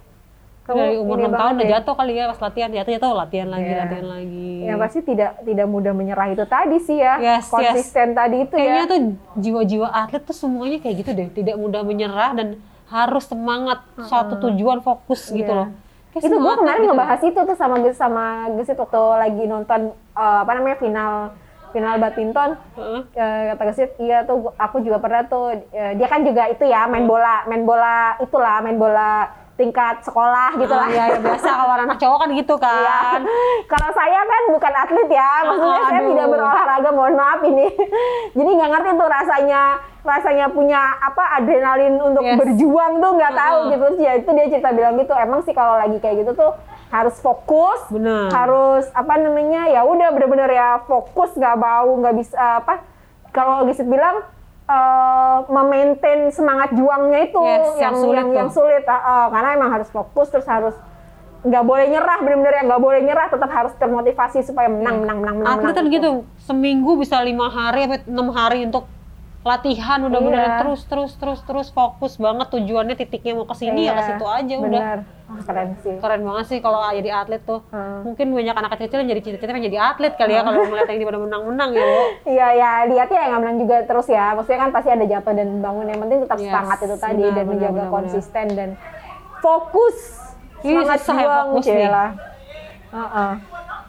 Kamu 0.64 0.80
dari 0.80 0.96
umur 0.96 1.16
ini 1.18 1.26
6 1.26 1.34
tahun 1.34 1.52
udah 1.52 1.60
ya. 1.60 1.72
jatuh 1.76 1.94
kali 1.94 2.12
ya 2.14 2.24
pas 2.26 2.40
latihan 2.40 2.70
jatuh 2.72 2.92
jatuh 2.94 3.10
latihan 3.12 3.48
lagi 3.50 3.66
Iya. 3.66 3.78
latihan 3.78 4.06
lagi 4.08 4.48
Ya 4.64 4.74
pasti 4.78 4.98
tidak 5.02 5.30
tidak 5.42 5.66
mudah 5.66 5.92
menyerah 5.92 6.26
itu 6.30 6.44
tadi 6.46 6.76
sih 6.78 6.96
ya. 6.96 7.14
Yes, 7.20 7.52
Konsisten 7.52 8.08
tadi 8.12 8.36
itu 8.40 8.54
kayaknya 8.54 8.80
ya. 8.80 8.88
tuh 8.88 8.98
jiwa-jiwa 9.36 9.88
atlet 9.92 10.22
tuh 10.22 10.32
semuanya 10.32 10.80
kayak 10.80 10.96
gitu 10.96 11.10
deh 11.12 11.28
tidak 11.30 11.56
mudah 11.56 11.82
menyerah 11.82 12.32
dan 12.32 12.48
harus 12.86 13.24
semangat 13.24 13.78
suatu 14.00 14.40
tujuan 14.40 14.80
fokus 14.80 15.28
gitu 15.28 15.44
Iya. 15.44 15.58
loh 15.58 15.68
Kayak 16.10 16.22
itu 16.22 16.32
atlet 16.32 16.56
kemarin 16.56 16.80
gitu. 16.80 16.88
ngebahas 16.88 17.20
itu 17.22 17.40
tuh 17.42 17.56
sama 17.58 17.74
sama 17.92 18.24
Gesit 18.54 18.78
waktu 18.78 19.00
lagi 19.18 19.44
nonton 19.44 19.80
eh, 20.14 20.38
apa 20.40 20.52
namanya 20.54 20.76
final 20.78 21.12
final 21.74 21.98
badminton. 21.98 22.50
Eh, 23.10 23.42
kata 23.50 23.62
Gesit, 23.68 23.90
iya 23.98 24.22
tuh 24.22 24.54
aku 24.54 24.78
juga 24.78 24.96
pernah 24.96 25.26
tuh 25.26 25.50
eh, 25.68 25.92
dia 25.92 26.06
kan 26.06 26.22
juga 26.22 26.46
itu 26.46 26.62
ya 26.62 26.86
main 26.86 27.04
bola, 27.04 27.42
main 27.44 27.66
bola 27.66 28.14
itulah 28.16 28.62
main 28.62 28.78
bola 28.78 29.26
tingkat 29.54 30.02
sekolah 30.02 30.54
gitu 30.56 30.70
lah. 30.70 30.86
Ah, 30.86 30.90
iya, 30.90 31.04
iya, 31.08 31.18
biasa 31.20 31.46
kalau 31.46 31.74
anak 31.76 31.94
cowok 31.94 32.18
kan 32.18 32.30
gitu 32.32 32.54
kan 32.58 33.20
Kalau 33.70 33.90
saya 33.90 34.18
kan 34.22 34.42
bukan 34.50 34.72
atlet 34.74 35.08
ya, 35.08 35.30
maksudnya 35.42 35.82
saya 35.84 36.00
aduh. 36.02 36.10
tidak 36.10 36.26
berolahraga, 36.28 36.90
mohon 36.90 37.14
maaf 37.14 37.40
ini. 37.40 37.66
Jadi 38.36 38.50
nggak 38.50 38.70
ngerti 38.70 38.90
tuh 38.94 39.08
rasanya 39.08 39.62
rasanya 40.04 40.46
punya 40.50 40.80
apa 41.00 41.38
adrenalin 41.38 41.96
untuk 41.96 42.20
Yes. 42.20 42.36
berjuang 42.36 42.98
tuh 42.98 43.10
nggak 43.14 43.30
tahu 43.32 43.56
Uh-uh. 43.56 43.72
gitu. 43.72 43.86
Ya 44.02 44.12
itu 44.18 44.30
dia 44.30 44.46
cerita 44.50 44.70
bilang 44.70 44.94
gitu. 44.98 45.14
Emang 45.14 45.40
sih 45.42 45.54
kalau 45.54 45.78
lagi 45.78 45.96
kayak 45.96 46.26
gitu 46.26 46.34
tuh 46.34 46.50
harus 46.94 47.18
fokus, 47.18 47.82
Benar. 47.90 48.30
harus 48.30 48.86
apa 48.94 49.18
namanya 49.18 49.66
ya 49.66 49.82
udah 49.82 50.14
bener-bener 50.14 50.46
ya 50.54 50.78
fokus 50.86 51.34
nggak 51.34 51.58
bau 51.58 51.90
nggak 51.98 52.14
bisa 52.14 52.62
apa. 52.62 52.86
Kalau 53.34 53.66
Gisit 53.66 53.90
bilang 53.90 54.22
eh 54.64 55.38
memaintain 55.52 56.32
semangat 56.32 56.72
juangnya 56.72 57.28
itu 57.28 57.42
Yes, 57.44 57.60
yang 57.76 57.76
yang 57.82 57.94
sulit 58.00 58.16
yang, 58.16 58.28
tuh. 58.30 58.38
yang 58.38 58.50
sulit 58.54 58.84
ah, 58.88 58.96
ah. 58.96 59.24
karena 59.28 59.48
emang 59.60 59.70
harus 59.76 59.88
fokus 59.92 60.32
terus 60.32 60.48
harus 60.48 60.72
nggak 61.44 61.64
boleh 61.68 61.84
nyerah 61.92 62.18
bener-bener 62.24 62.54
ya 62.56 62.62
nggak 62.64 62.80
boleh 62.80 63.00
nyerah 63.04 63.28
tetap 63.28 63.50
harus 63.52 63.76
termotivasi 63.76 64.40
supaya 64.40 64.72
menang 64.72 65.04
menang 65.04 65.20
menang 65.20 65.36
menang, 65.44 65.54
atlet 65.60 65.76
kan 65.76 65.84
menang 65.84 65.96
gitu 66.00 66.10
seminggu 66.48 66.96
bisa 66.96 67.20
lima 67.20 67.52
hari 67.52 67.84
sampai 67.84 68.00
enam 68.08 68.28
hari 68.32 68.58
untuk 68.64 68.88
latihan 69.44 70.00
udah 70.00 70.20
bener 70.20 70.40
Iya. 70.42 70.56
terus 70.58 70.80
terus 70.82 71.12
terus 71.14 71.40
terus 71.40 71.68
fokus 71.68 72.16
banget 72.16 72.48
tujuannya 72.48 72.94
titiknya 72.94 73.32
mau 73.34 73.44
ke 73.44 73.52
sini 73.54 73.84
ya 73.84 73.92
ke 73.92 73.94
Iya, 73.94 74.08
situ 74.08 74.24
aja 74.26 74.54
udah 74.56 74.64
bener. 74.64 74.98
Wah, 75.24 75.40
keren 75.42 75.68
sih 75.78 75.94
keren 75.96 76.20
banget 76.22 76.44
sih 76.46 76.58
kalau 76.58 76.80
jadi 76.86 77.10
atlet 77.14 77.42
tuh 77.42 77.60
Hmm. 77.66 78.04
mungkin 78.04 78.26
banyak 78.30 78.54
anak 78.54 78.70
kecil-kecil 78.70 78.98
yang 78.98 79.10
jadi 79.10 79.20
cita-cita 79.22 79.50
pengen 79.50 79.66
jadi 79.66 79.78
atlet 79.86 80.12
kali 80.14 80.32
ya 80.32 80.42
kalau 80.42 80.60
ngeliat 80.62 80.84
yang 80.86 81.04
pada 81.06 81.20
menang-menang 81.20 81.70
ya 81.70 81.84
Bo. 81.84 82.02
Iya 82.34 82.46
ya 82.54 82.70
lihatnya 82.86 83.18
ya 83.18 83.26
nggak 83.26 83.40
menang 83.40 83.56
juga 83.58 83.76
terus 83.82 84.06
ya 84.06 84.24
maksudnya 84.32 84.58
kan 84.58 84.70
pasti 84.70 84.88
ada 84.90 85.04
jatuh 85.06 85.32
dan 85.34 85.48
bangun 85.58 85.86
yang 85.86 86.00
penting 86.00 86.18
tetap 86.22 86.38
Yes, 86.38 86.46
semangat 86.46 86.78
itu 86.78 86.96
tadi 86.98 87.14
benar, 87.18 87.24
dan 87.26 87.34
benar, 87.36 87.50
menjaga 87.50 87.68
benar, 87.70 87.82
benar. 87.82 87.94
konsisten 87.94 88.46
dan 88.50 88.68
fokus 89.38 89.96
Ini 90.58 90.72
semangat 90.74 90.98
susah 90.98 91.14
ya 91.14 91.20
juang 91.22 91.36
fokus 91.46 91.64
nih. 91.66 91.76
Cila. 91.78 92.06
Heeh. 92.90 93.32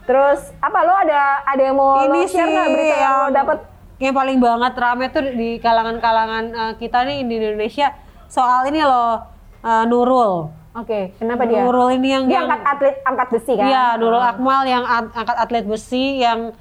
terus 0.04 0.42
apa 0.60 0.80
lo 0.82 0.94
ada 0.94 1.22
ada 1.44 1.62
yang 1.64 1.74
mau 1.74 1.96
lo 1.96 2.04
ini 2.06 2.20
share 2.24 2.44
sih 2.44 2.52
nggak 2.52 2.68
berita 2.70 2.96
yang 2.96 3.14
lo 3.16 3.28
dapet 3.32 3.60
yang 3.98 4.14
paling 4.14 4.38
banget 4.38 4.74
rame 4.76 5.06
tuh 5.08 5.24
di 5.24 5.58
kalangan-kalangan 5.58 6.44
eh, 6.52 6.74
kita 6.76 7.04
nih 7.04 7.24
di 7.24 7.34
Indonesia 7.38 7.96
soal 8.26 8.68
ini 8.68 8.80
loh 8.80 9.24
eh, 9.60 9.84
Nurul 9.86 10.52
Oke, 10.76 11.16
kenapa 11.16 11.48
dia? 11.48 11.64
Nurul 11.64 11.96
ini 11.96 12.12
yang 12.12 12.24
Dia 12.28 12.36
yang- 12.36 12.52
angkat 12.52 12.62
atlet 12.68 12.96
angkat 13.02 13.28
besi 13.32 13.52
kan? 13.56 13.64
Iya, 13.64 13.86
Nurul 13.96 14.20
Akmal 14.20 14.62
yang 14.66 14.84
at- 14.84 15.08
angkat 15.10 15.38
atlet 15.40 15.64
besi 15.64 16.20
yang 16.20 16.52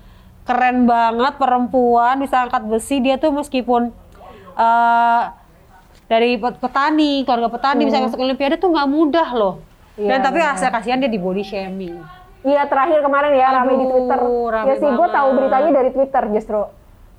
keren 0.45 0.87
banget 0.87 1.35
perempuan 1.35 2.14
bisa 2.17 2.47
angkat 2.47 2.62
besi 2.62 3.03
dia 3.03 3.19
tuh 3.19 3.35
meskipun 3.35 3.91
eh, 4.55 5.23
dari 6.07 6.37
pet- 6.37 6.61
petani, 6.61 7.26
keluarga 7.26 7.50
petani 7.50 7.83
bisa 7.83 7.99
masuk 7.99 8.21
Olimpiade 8.21 8.55
tuh 8.55 8.71
nggak 8.71 8.87
mudah 8.87 9.29
loh. 9.33 9.55
Hmm. 9.91 10.07
Iya, 10.07 10.11
Dan 10.14 10.19
tapi 10.23 10.38
rasa 10.38 10.71
kasihan 10.71 11.00
dia 11.00 11.09
di 11.09 11.19
body 11.19 11.43
shaming. 11.43 11.99
Iya 12.45 12.69
terakhir 12.69 13.00
kemarin 13.00 13.35
ya 13.35 13.50
rame 13.50 13.73
di 13.73 13.79
Aduh, 13.81 13.91
Twitter. 13.91 14.21
rame 14.47 14.67
ya 14.69 14.75
sih 14.76 14.91
gue 14.93 15.09
tahu 15.11 15.29
beritanya 15.33 15.71
dari 15.73 15.91
Twitter 15.91 16.23
justru. 16.31 16.62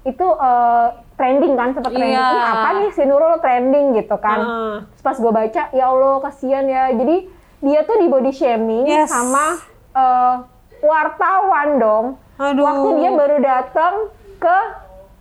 Itu 0.05 0.27
eh, 0.31 0.87
trending 1.15 1.53
kan 1.53 1.73
sempat 1.73 1.89
trending. 1.89 2.13
Iya. 2.13 2.29
Ini 2.29 2.39
apa 2.45 2.69
nih 2.77 2.89
si 2.91 3.03
Nurul 3.03 3.35
trending 3.39 3.85
gitu 3.95 4.15
kan. 4.15 4.39
Heeh. 4.39 4.75
Terus 4.87 5.03
pas 5.03 5.17
gue 5.17 5.31
baca 5.33 5.61
ya 5.69 5.85
Allah 5.87 6.13
kasihan 6.21 6.63
ya. 6.63 6.93
Jadi 6.93 7.25
dia 7.59 7.79
tuh 7.81 7.97
di 7.97 8.07
body 8.07 8.29
shaming 8.29 8.85
Yes. 8.85 9.09
sama 9.09 9.57
eh, 9.91 10.35
wartawan 10.79 11.69
dong. 11.77 12.05
Aduh. 12.37 12.61
Waktu 12.61 12.89
dia 12.95 13.09
baru 13.11 13.37
datang 13.39 13.93
ke 14.37 14.57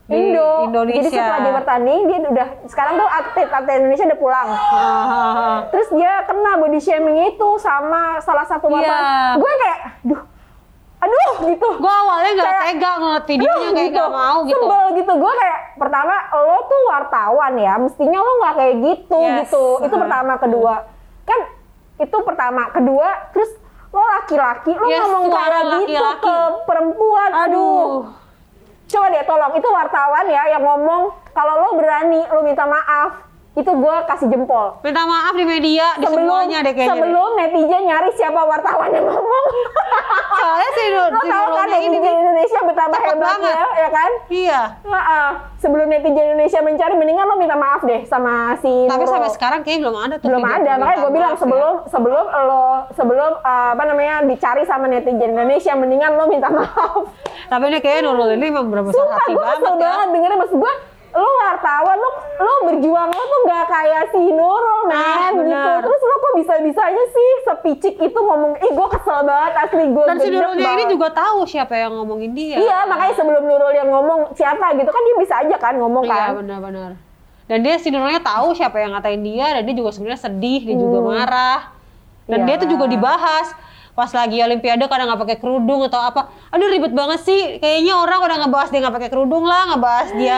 Di 0.05 0.21
Indo. 0.21 0.69
Indonesia. 0.69 1.01
Jadi 1.01 1.09
setelah 1.11 1.39
dia 1.41 1.53
bertanding 1.55 2.01
dia 2.05 2.19
udah 2.29 2.49
sekarang 2.69 3.01
tuh 3.01 3.09
atlet 3.09 3.49
atlet 3.49 3.77
Indonesia 3.81 4.05
udah 4.05 4.21
pulang. 4.21 4.49
Terus 5.73 5.89
dia 5.97 6.13
kena 6.23 6.53
body 6.61 6.77
shaming 6.77 7.19
itu 7.27 7.49
sama 7.57 8.21
salah 8.21 8.45
satu 8.45 8.69
Iya. 8.69 8.85
wartawan. 8.85 9.41
Gue 9.41 9.53
kayak, 9.57 9.79
aduh, 10.05 10.21
aduh 11.05 11.33
gitu. 11.45 11.69
Gue 11.77 11.93
awalnya 11.93 12.31
nggak 12.35 12.55
tega 12.59 12.91
ngeliat 12.97 13.25
videonya 13.29 13.69
kayak 13.71 13.91
nggak 13.93 14.11
mau 14.11 14.39
gitu. 14.45 14.57
Sebel 14.59 14.85
gitu. 14.97 15.13
Gue 15.15 15.33
kayak, 15.37 15.59
pertama 15.77 16.15
lo 16.33 16.59
tuh 16.65 16.81
wartawan 16.89 17.53
ya, 17.55 17.75
mestinya 17.77 18.19
lo 18.19 18.33
nggak 18.41 18.55
kayak 18.57 18.75
gitu 18.81 19.21
Yes. 19.21 19.37
gitu. 19.45 19.65
Itu 19.85 19.97
pertama, 19.97 20.33
kedua. 20.37 20.75
Kan 21.25 21.41
itu 21.95 22.17
pertama, 22.21 22.63
kedua, 22.69 23.09
terus 23.31 23.51
lo 23.95 24.03
laki-laki, 24.19 24.73
lo 24.73 24.87
Yes, 24.89 25.05
ngomong 25.05 25.25
kayak 25.31 25.53
gitu 25.55 25.77
laki-laki. 25.95 26.25
ke 26.25 26.37
perempuan. 26.65 27.31
Aduh. 27.47 27.91
Coba 28.85 29.07
deh 29.09 29.25
tolong, 29.25 29.53
itu 29.55 29.69
wartawan 29.69 30.27
ya 30.29 30.43
yang 30.51 30.63
ngomong 30.63 31.03
kalau 31.31 31.55
lo 31.57 31.69
berani, 31.77 32.21
lo 32.29 32.41
minta 32.43 32.65
maaf. 32.65 33.13
Itu 33.55 33.71
gue 33.71 33.97
kasih 34.05 34.27
jempol 34.27 34.83
Minta 34.83 35.07
maaf 35.07 35.31
di 35.33 35.47
media, 35.47 35.95
di 35.95 36.05
semuanya 36.05 36.59
deh 36.61 36.75
kayaknya. 36.75 36.91
sebelum 36.91 37.31
netizen 37.35 37.83
nyari 37.87 38.11
siapa 38.13 38.41
wartawan 38.43 38.91
yang 38.91 39.07
ngomong. 39.07 39.47
Soalnya 40.43 40.71
si, 40.75 40.85
Lo 40.91 41.07
si 41.15 41.31
tahu 41.31 41.47
kan 41.55 41.67
ini 41.71 41.87
netizen 41.89 42.15
Indonesia 42.19 42.61
betapa 42.61 42.97
hebatnya, 42.99 43.23
banget. 43.23 43.57
ya 43.79 43.89
kan? 43.89 44.11
Iya. 44.27 44.61
Heeh. 44.83 45.29
Sebelum 45.57 45.87
netizen 45.87 46.27
Indonesia 46.29 46.61
mencari, 46.61 46.95
mendingan 46.95 47.25
lo 47.25 47.35
minta 47.35 47.55
maaf 47.55 47.81
deh 47.81 48.03
sama 48.05 48.59
si 48.59 48.69
Tapi 48.85 49.01
Nurul. 49.01 49.15
sampai 49.15 49.31
sekarang 49.31 49.61
kayaknya 49.63 49.81
belum 49.81 49.97
ada 49.97 50.15
tuh. 50.19 50.27
belum 50.27 50.43
ada, 50.45 50.73
makanya 50.75 50.99
gue 50.99 51.13
bilang 51.15 51.31
maaf 51.31 51.39
ya. 51.39 51.43
sebelum 51.47 51.75
sebelum 51.87 52.25
lo 52.27 52.65
sebelum 52.93 53.33
uh, 53.39 53.71
apa 53.73 53.83
namanya 53.87 54.15
dicari 54.27 54.63
sama 54.65 54.91
netizen 54.91 55.31
Indonesia, 55.31 55.73
mendingan 55.73 56.11
lo 56.13 56.27
minta 56.27 56.51
maaf. 56.51 57.07
Tapi 57.47 57.65
ini 57.65 57.79
kayaknya 57.79 58.03
Nurul 58.05 58.35
ini 58.35 58.51
emang 58.51 58.67
berbesar 58.67 58.99
Sumpah 58.99 59.15
hati 59.17 59.31
gue 59.31 59.39
banget 59.39 59.59
kesel 59.63 59.73
ya. 59.73 59.81
banget 59.81 60.07
dengernya 60.11 60.39
maksud 60.39 60.59
gue 60.59 60.75
lo 61.15 61.29
wartawan 61.41 61.95
lo 61.95 62.11
lo 62.37 62.53
berjuang 62.65 63.07
lo 63.07 63.23
tuh 63.25 63.41
nggak 63.45 63.65
kayak 63.67 64.05
si 64.11 64.19
Nurul 64.21 64.81
men 64.85 64.99
Ah, 64.99 65.31
gitu 65.31 65.71
terus 65.81 66.01
lo 66.03 66.15
kok 66.17 66.33
bisa 66.35 66.55
bisanya 66.59 67.05
sih 67.07 67.29
sepicik 67.45 67.95
itu 67.97 68.19
ngomong 68.19 68.59
ih 68.59 68.71
gue 68.71 68.89
kesel 68.91 69.23
banget 69.23 69.53
asli 69.61 69.85
gue 69.87 70.05
Dan 70.05 70.19
si 70.19 70.29
Nurulnya 70.29 70.71
ini 70.73 70.85
juga 70.89 71.09
tahu 71.09 71.39
siapa 71.45 71.73
yang 71.73 71.95
ngomongin 71.95 72.31
dia. 72.33 72.59
iya 72.59 72.83
makanya 72.85 73.15
sebelum 73.15 73.43
Nurul 73.43 73.73
yang 73.73 73.89
ngomong 73.89 74.35
siapa 74.35 74.75
gitu 74.75 74.89
kan 74.89 75.03
dia 75.03 75.17
bisa 75.17 75.35
aja 75.39 75.57
kan 75.57 75.75
ngomong 75.75 76.03
Iya 76.03 76.15
kan 76.15 76.33
benar-benar. 76.37 76.91
Dan 77.45 77.59
dia 77.61 77.77
si 77.77 77.89
Nurulnya 77.89 78.19
tahu 78.19 78.51
siapa 78.53 78.77
yang 78.77 78.91
ngatain 78.93 79.21
dia 79.21 79.47
dan 79.53 79.63
dia 79.63 79.75
juga 79.75 79.93
sebenarnya 79.93 80.17
sedih, 80.19 80.65
dia 80.65 80.75
juga 80.75 80.99
marah. 80.99 81.61
Dan 82.25 82.41
Iya. 82.41 82.47
dia 82.49 82.57
tuh 82.59 82.69
juga 82.69 82.85
dibahas 82.87 83.53
pas 83.95 84.11
lagi 84.11 84.41
Olimpiade 84.41 84.83
kadang 84.83 85.07
nggak 85.07 85.23
pakai 85.23 85.37
kerudung 85.39 85.85
atau 85.85 86.01
apa. 86.01 86.21
Aduh 86.51 86.67
ribet 86.67 86.91
banget 86.91 87.23
sih. 87.23 87.41
Kayaknya 87.57 87.95
orang 87.95 88.19
udah 88.19 88.37
ngebahas 88.43 88.69
dia 88.69 88.81
nggak 88.81 88.97
pakai 88.97 89.07
kerudung 89.09 89.45
lah, 89.45 89.71
ngebahas 89.71 90.09
dia 90.17 90.37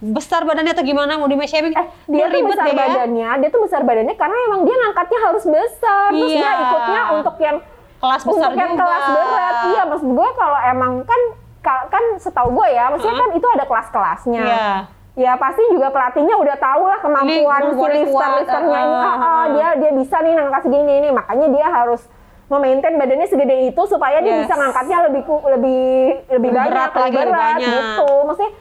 besar 0.00 0.42
badannya 0.42 0.72
atau 0.72 0.82
gimana 0.82 1.14
mau 1.14 1.26
di 1.26 1.36
shaming. 1.42 1.72
Eh, 1.72 1.86
dia 2.06 2.24
tuh 2.28 2.40
besar 2.44 2.64
deh 2.64 2.70
ya. 2.70 2.78
badannya, 2.80 3.30
dia 3.36 3.48
tuh 3.48 3.60
besar 3.62 3.80
badannya 3.82 4.14
karena 4.14 4.36
emang 4.46 4.60
dia 4.62 4.76
ngangkatnya 4.76 5.18
harus 5.20 5.44
besar. 5.44 6.08
Terus 6.08 6.30
Iya. 6.30 6.38
dia 6.38 6.50
ikutnya 6.60 7.00
untuk 7.12 7.36
yang 7.38 7.56
Kelas 7.98 8.22
besar 8.22 8.30
untuk 8.30 8.52
yang 8.54 8.70
juga. 8.72 8.82
kelas 8.84 9.04
berat. 9.10 9.56
Iya, 9.64 9.82
maksud 9.84 10.08
gue 10.08 10.28
kalau 10.32 10.58
emang 10.64 10.92
kan 11.02 11.20
ka- 11.58 11.86
kan 11.88 12.04
setahu 12.16 12.48
gue 12.54 12.68
ya, 12.70 12.84
maksudnya 12.88 13.16
kan 13.18 13.30
itu 13.32 13.46
ada 13.50 13.64
kelas-kelasnya. 13.64 14.42
Iya. 14.44 14.70
Ya 15.18 15.34
pasti 15.34 15.66
juga 15.66 15.90
pelatihnya 15.90 16.30
udah 16.32 16.56
tahu 16.56 16.86
lah 16.86 16.98
kemampuan 17.00 17.34
si 17.34 17.42
kemampuannya 17.66 17.98
lifter 17.98 18.14
kuat, 18.14 18.30
lifternya 18.38 18.78
ini. 18.78 18.94
Ah, 18.94 19.02
ah, 19.02 19.10
ah, 19.10 19.18
ah. 19.18 19.44
dia 19.50 19.68
dia 19.74 19.90
bisa 19.92 20.16
nih 20.16 20.32
ngangkat 20.32 20.60
segini 20.62 20.92
ini, 20.96 21.08
makanya 21.10 21.46
dia 21.50 21.66
harus 21.66 22.00
memaintain 22.46 22.94
badannya 22.94 23.26
segede 23.26 23.56
itu 23.66 23.82
supaya 23.84 24.22
dia 24.22 24.30
Yes. 24.30 24.40
bisa 24.46 24.54
ngangkatnya 24.54 24.98
lebih 25.04 25.22
lebih 25.26 25.42
lebih 25.44 25.82
Lebih 26.30 26.50
banyak, 26.54 26.70
berat 26.70 26.92
lagi, 26.94 27.16
lebih 27.18 27.34
banyak. 27.34 27.66
gitu. 27.66 28.08
Maksudnya 28.24 28.52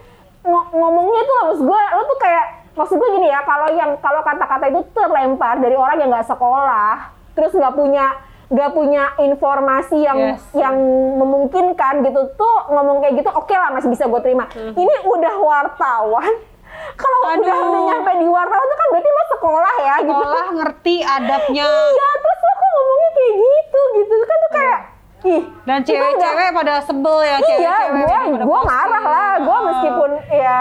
ngo- 0.47 0.69
ngomongnya 0.71 1.21
tuh 1.21 1.35
maksud 1.37 1.61
gue, 1.61 1.81
lo 1.89 2.01
tuh 2.05 2.17
kayak 2.17 2.45
maksud 2.73 2.95
gue 2.95 3.09
gini 3.11 3.27
ya, 3.27 3.39
kalau 3.41 3.67
yang 3.69 3.91
kalau 3.97 4.21
kata-kata 4.21 4.65
itu 4.67 4.81
terlempar 4.91 5.57
dari 5.57 5.73
orang 5.73 5.97
yang 5.97 6.09
nggak 6.09 6.25
sekolah, 6.25 6.97
terus 7.33 7.51
nggak 7.51 7.73
punya 7.73 8.05
nggak 8.47 8.71
punya 8.71 9.03
informasi 9.19 9.97
yang 9.99 10.15
Yes. 10.15 10.39
yang 10.55 10.75
memungkinkan 11.13 11.99
gitu 12.01 12.31
tuh 12.33 12.55
ngomong 12.69 12.99
kayak 12.99 13.19
gitu 13.19 13.29
oke 13.29 13.51
lah 13.51 13.69
masih 13.69 13.89
bisa 13.89 14.05
gue 14.05 14.21
terima. 14.21 14.47
Ini 14.53 14.95
udah 15.05 15.35
wartawan. 15.37 16.31
Kalau 16.95 17.17
udah 17.33 17.35
udah 17.61 17.81
nyampe 17.85 18.11
di 18.15 18.27
wartawan 18.27 18.65
tuh 18.65 18.77
kan 18.77 18.87
berarti 18.89 19.09
lo 19.09 19.23
sekolah 19.29 19.73
ya 19.81 19.95
gitu. 19.99 20.13
Sekolah 20.17 20.47
ngerti 20.53 20.95
adabnya. 21.01 21.67
Iya, 21.91 22.09
terus 22.17 22.39
lo 22.39 22.53
kok 22.53 22.69
ngomongnya 22.69 23.09
kayak 23.11 23.33
gitu 23.37 23.81
gitu 23.93 24.13
kan 24.21 24.37
tuh 24.37 24.51
kayak 24.53 24.79
ih. 25.19 25.41
Dan 25.65 25.79
cewek-cewek 25.83 26.47
pada 26.53 26.73
sebel 26.79 27.17
ya, 27.19 27.27
Iya, 27.27 27.41
cewek-cewek 27.41 27.83
gue 27.91 28.07
pada 28.07 28.37
gue 28.39 28.47
posting. 28.53 28.69
marah 28.69 29.03
lah. 29.05 29.31
Gue 29.41 29.57
meskipun 29.65 30.06
ya 30.29 30.57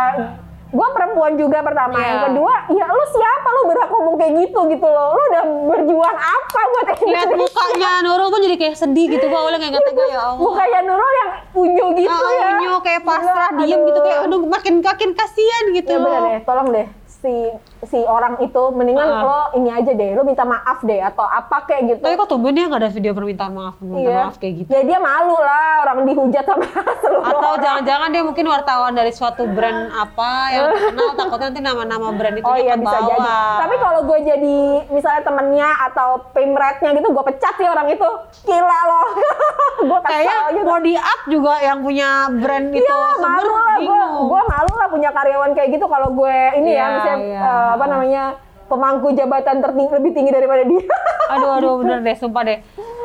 gue 0.67 0.89
perempuan 0.93 1.33
juga 1.39 1.63
pertama. 1.63 1.95
Iya. 1.97 2.07
Yang 2.11 2.23
kedua, 2.31 2.55
ya 2.75 2.87
lu 2.91 3.05
siapa 3.07 3.49
lu 3.55 3.63
berhak 3.71 3.89
ngomong 3.89 4.15
kayak 4.19 4.33
gitu 4.45 4.61
gitu 4.67 4.89
loh. 4.91 5.15
Lu 5.15 5.23
udah 5.31 5.43
berjuang 5.73 6.17
apa 6.19 6.61
buat 6.75 6.87
lihat 6.91 7.29
Indonesia? 7.31 7.39
mukanya 7.39 7.91
Nurul 8.03 8.29
pun 8.29 8.41
jadi 8.43 8.57
kayak 8.59 8.77
sedih 8.77 9.07
gitu 9.09 9.25
gue 9.31 9.39
awalnya 9.39 9.61
kayak 9.63 9.73
nggak 9.79 9.87
tega 9.87 10.05
ya 10.11 10.21
Allah 10.27 10.43
Mukanya 10.43 10.81
Nurul 10.83 11.13
yang 11.15 11.31
unyu 11.55 11.87
gitu 11.97 12.25
ah, 12.27 12.33
ya. 12.35 12.47
unyu 12.59 12.73
kayak 12.83 13.03
pasrah 13.07 13.51
Gila, 13.55 13.61
diem 13.63 13.81
gitu 13.87 14.01
kayak 14.03 14.19
aduh 14.27 14.41
makin 14.45 14.75
makin 14.83 15.11
kasihan 15.15 15.65
gitu 15.73 15.91
Ya 15.95 15.99
bener 16.03 16.21
deh, 16.27 16.39
tolong 16.45 16.69
deh 16.75 16.87
si 17.07 17.35
si 17.83 18.01
orang 18.01 18.41
itu 18.41 18.63
mendingan 18.71 19.05
Ah. 19.07 19.21
lo 19.21 19.41
ini 19.55 19.69
aja 19.69 19.91
deh, 19.91 20.11
lo 20.13 20.23
minta 20.23 20.43
maaf 20.43 20.81
deh 20.81 20.97
atau 20.99 21.23
apa 21.23 21.65
kayak 21.65 21.83
gitu. 21.87 22.01
tapi 22.01 22.15
kok 22.15 22.27
tumben 22.27 22.51
dia 22.51 22.65
nggak 22.65 22.79
ada 22.79 22.91
video 22.91 23.13
permintaan 23.13 23.53
maaf 23.53 23.77
minta 23.79 24.01
Iya. 24.03 24.17
maaf 24.23 24.37
kayak 24.37 24.55
gitu 24.57 24.69
Ya 24.69 24.81
dia 24.83 24.99
malu 24.99 25.37
lah 25.37 25.85
orang 25.85 25.99
dihujat 26.05 26.43
sama 26.43 26.65
seluruh 27.03 27.25
atau 27.27 27.53
jangan-jangan 27.59 28.09
dia 28.09 28.23
mungkin 28.23 28.45
wartawan 28.47 28.93
dari 28.93 29.11
suatu 29.11 29.45
brand 29.47 29.89
apa 29.89 30.31
yang 30.51 30.65
terkenal 30.73 31.11
takutnya 31.15 31.47
nanti 31.47 31.61
nama-nama 31.61 32.07
brand 32.11 32.35
itu 32.35 32.45
Oh 32.45 32.55
iya 32.55 32.75
bisa 32.75 32.97
jadi. 32.99 33.31
Tapi 33.59 33.75
kalau 33.77 34.01
gue 34.03 34.19
jadi 34.23 34.59
misalnya 34.89 35.23
temennya 35.23 35.69
atau 35.85 36.09
pimretnya 36.31 36.91
gitu, 36.93 37.09
gue 37.09 37.25
pecat 37.25 37.55
sih 37.55 37.67
orang 37.67 37.89
itu. 37.89 38.09
Gila 38.43 38.81
loh. 38.87 39.07
gue 39.87 39.99
kayaknya 40.03 40.37
gitu. 40.55 40.65
mau 40.65 40.79
di 40.79 40.95
up 40.95 41.21
juga 41.27 41.53
yang 41.59 41.79
punya 41.81 42.09
brand 42.33 42.67
itu 42.71 42.81
Iya 42.81 43.19
malu 43.19 43.53
lah 43.55 43.77
gue. 43.79 44.03
Gue 44.27 44.43
malu 44.47 44.73
lah 44.73 44.89
punya 44.89 45.11
karyawan 45.11 45.51
kayak 45.53 45.69
gitu 45.71 45.87
kalau 45.87 46.09
gue 46.11 46.37
ini 46.57 46.71
Iya, 46.71 46.79
ya 46.79 46.87
misalnya 46.91 47.19
iya. 47.21 47.41
Eh, 47.67 47.73
apa 47.75 47.85
namanya 47.91 48.25
pemangku 48.67 49.15
jabatan 49.15 49.63
tertinggi 49.63 49.93
lebih 49.95 50.11
tinggi 50.15 50.31
daripada 50.31 50.63
dia. 50.63 50.87
aduh 51.35 51.51
aduh 51.59 51.75
bener 51.83 51.99
deh 52.07 52.15
sumpah 52.15 52.43
deh 52.47 52.59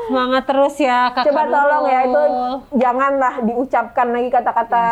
semangat 0.06 0.44
terus 0.46 0.76
ya 0.78 1.10
kakak 1.16 1.32
Coba 1.32 1.44
tolong 1.48 1.86
ya 1.88 2.00
itu 2.06 2.24
janganlah 2.78 3.34
diucapkan 3.42 4.08
lagi 4.12 4.30
kata-kata 4.30 4.84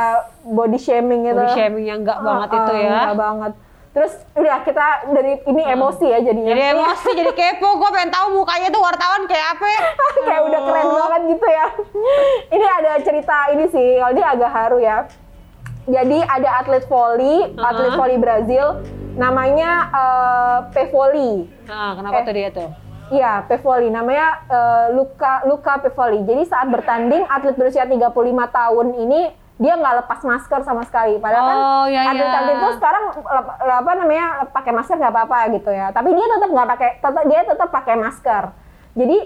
body 0.47 0.79
shaming 0.79 1.29
gitu. 1.29 1.37
body 1.37 1.53
shaming 1.53 1.85
yang 1.85 1.99
enggak 2.01 2.19
banget 2.23 2.47
Ah, 2.49 2.57
itu 2.57 2.71
ah, 2.71 2.79
ya 2.79 2.89
enggak 2.89 3.19
banget. 3.19 3.53
Terus 3.89 4.13
udah 4.37 4.57
kita 4.63 4.87
dari 5.11 5.33
ini 5.49 5.61
emosi 5.65 6.05
ya 6.07 6.19
jadinya. 6.21 6.53
Jadi 6.53 6.63
emosi, 6.77 7.09
jadi 7.19 7.31
kepo. 7.33 7.67
Gue 7.81 7.89
pengen 7.89 8.13
tahu 8.13 8.27
mukanya 8.37 8.69
tuh 8.69 8.81
wartawan 8.85 9.25
kayak 9.25 9.57
apa. 9.57 9.65
kayak 10.29 10.41
udah 10.45 10.61
keren 10.61 10.87
banget 10.93 11.21
gitu 11.35 11.47
ya. 11.49 11.67
ini 12.53 12.65
ada 12.69 12.91
cerita 13.01 13.37
ini 13.49 13.65
sih, 13.73 13.87
kalau 13.97 14.13
dia 14.13 14.27
agak 14.29 14.51
haru 14.53 14.77
ya. 14.77 14.97
Jadi 15.89 16.17
ada 16.21 16.49
atlet 16.55 16.85
voli, 16.85 17.35
atlet 17.51 17.91
voli 17.91 18.15
Brazil, 18.15 18.65
namanya 19.15 19.71
eh, 19.89 20.57
Pevoli. 20.71 21.49
Nah, 21.65 21.91
kenapa 21.93 22.15
Eh. 22.15 22.23
tuh 22.23 22.35
dia 22.35 22.49
tuh? 22.49 22.69
Iya, 23.09 23.41
Pevoli. 23.43 23.89
Namanya 23.89 24.27
eh, 24.45 24.85
Luka 24.93 25.41
Luka 25.43 25.77
Pevoli. 25.79 26.21
Jadi 26.23 26.45
saat 26.45 26.67
bertanding, 26.67 27.25
atlet 27.25 27.53
berusia 27.53 27.83
35 27.83 28.05
tahun 28.47 28.87
ini 28.99 29.21
dia 29.57 29.75
nggak 29.75 29.95
lepas 29.99 30.23
masker 30.23 30.61
sama 30.61 30.85
sekali. 30.85 31.17
Padahal 31.17 31.43
kan 31.43 31.57
Oh, 31.57 31.85
iya, 31.85 31.99
iya. 32.01 32.09
atlet-atlet 32.09 32.55
itu 32.55 32.69
sekarang 32.79 33.03
lep- 33.11 33.53
apa 33.59 33.91
namanya 33.93 34.25
pakai 34.47 34.71
masker 34.71 34.95
nggak 34.95 35.11
apa-apa 35.11 35.37
gitu 35.51 35.67
ya. 35.69 35.89
Tapi 35.89 36.13
dia 36.13 36.27
tetap 36.29 36.49
nggak 36.49 36.69
pakai, 36.69 36.89
tetap 36.95 37.23
dia 37.25 37.41
tetap 37.43 37.69
pakai 37.69 37.95
masker. 37.97 38.43
Jadi 38.95 39.17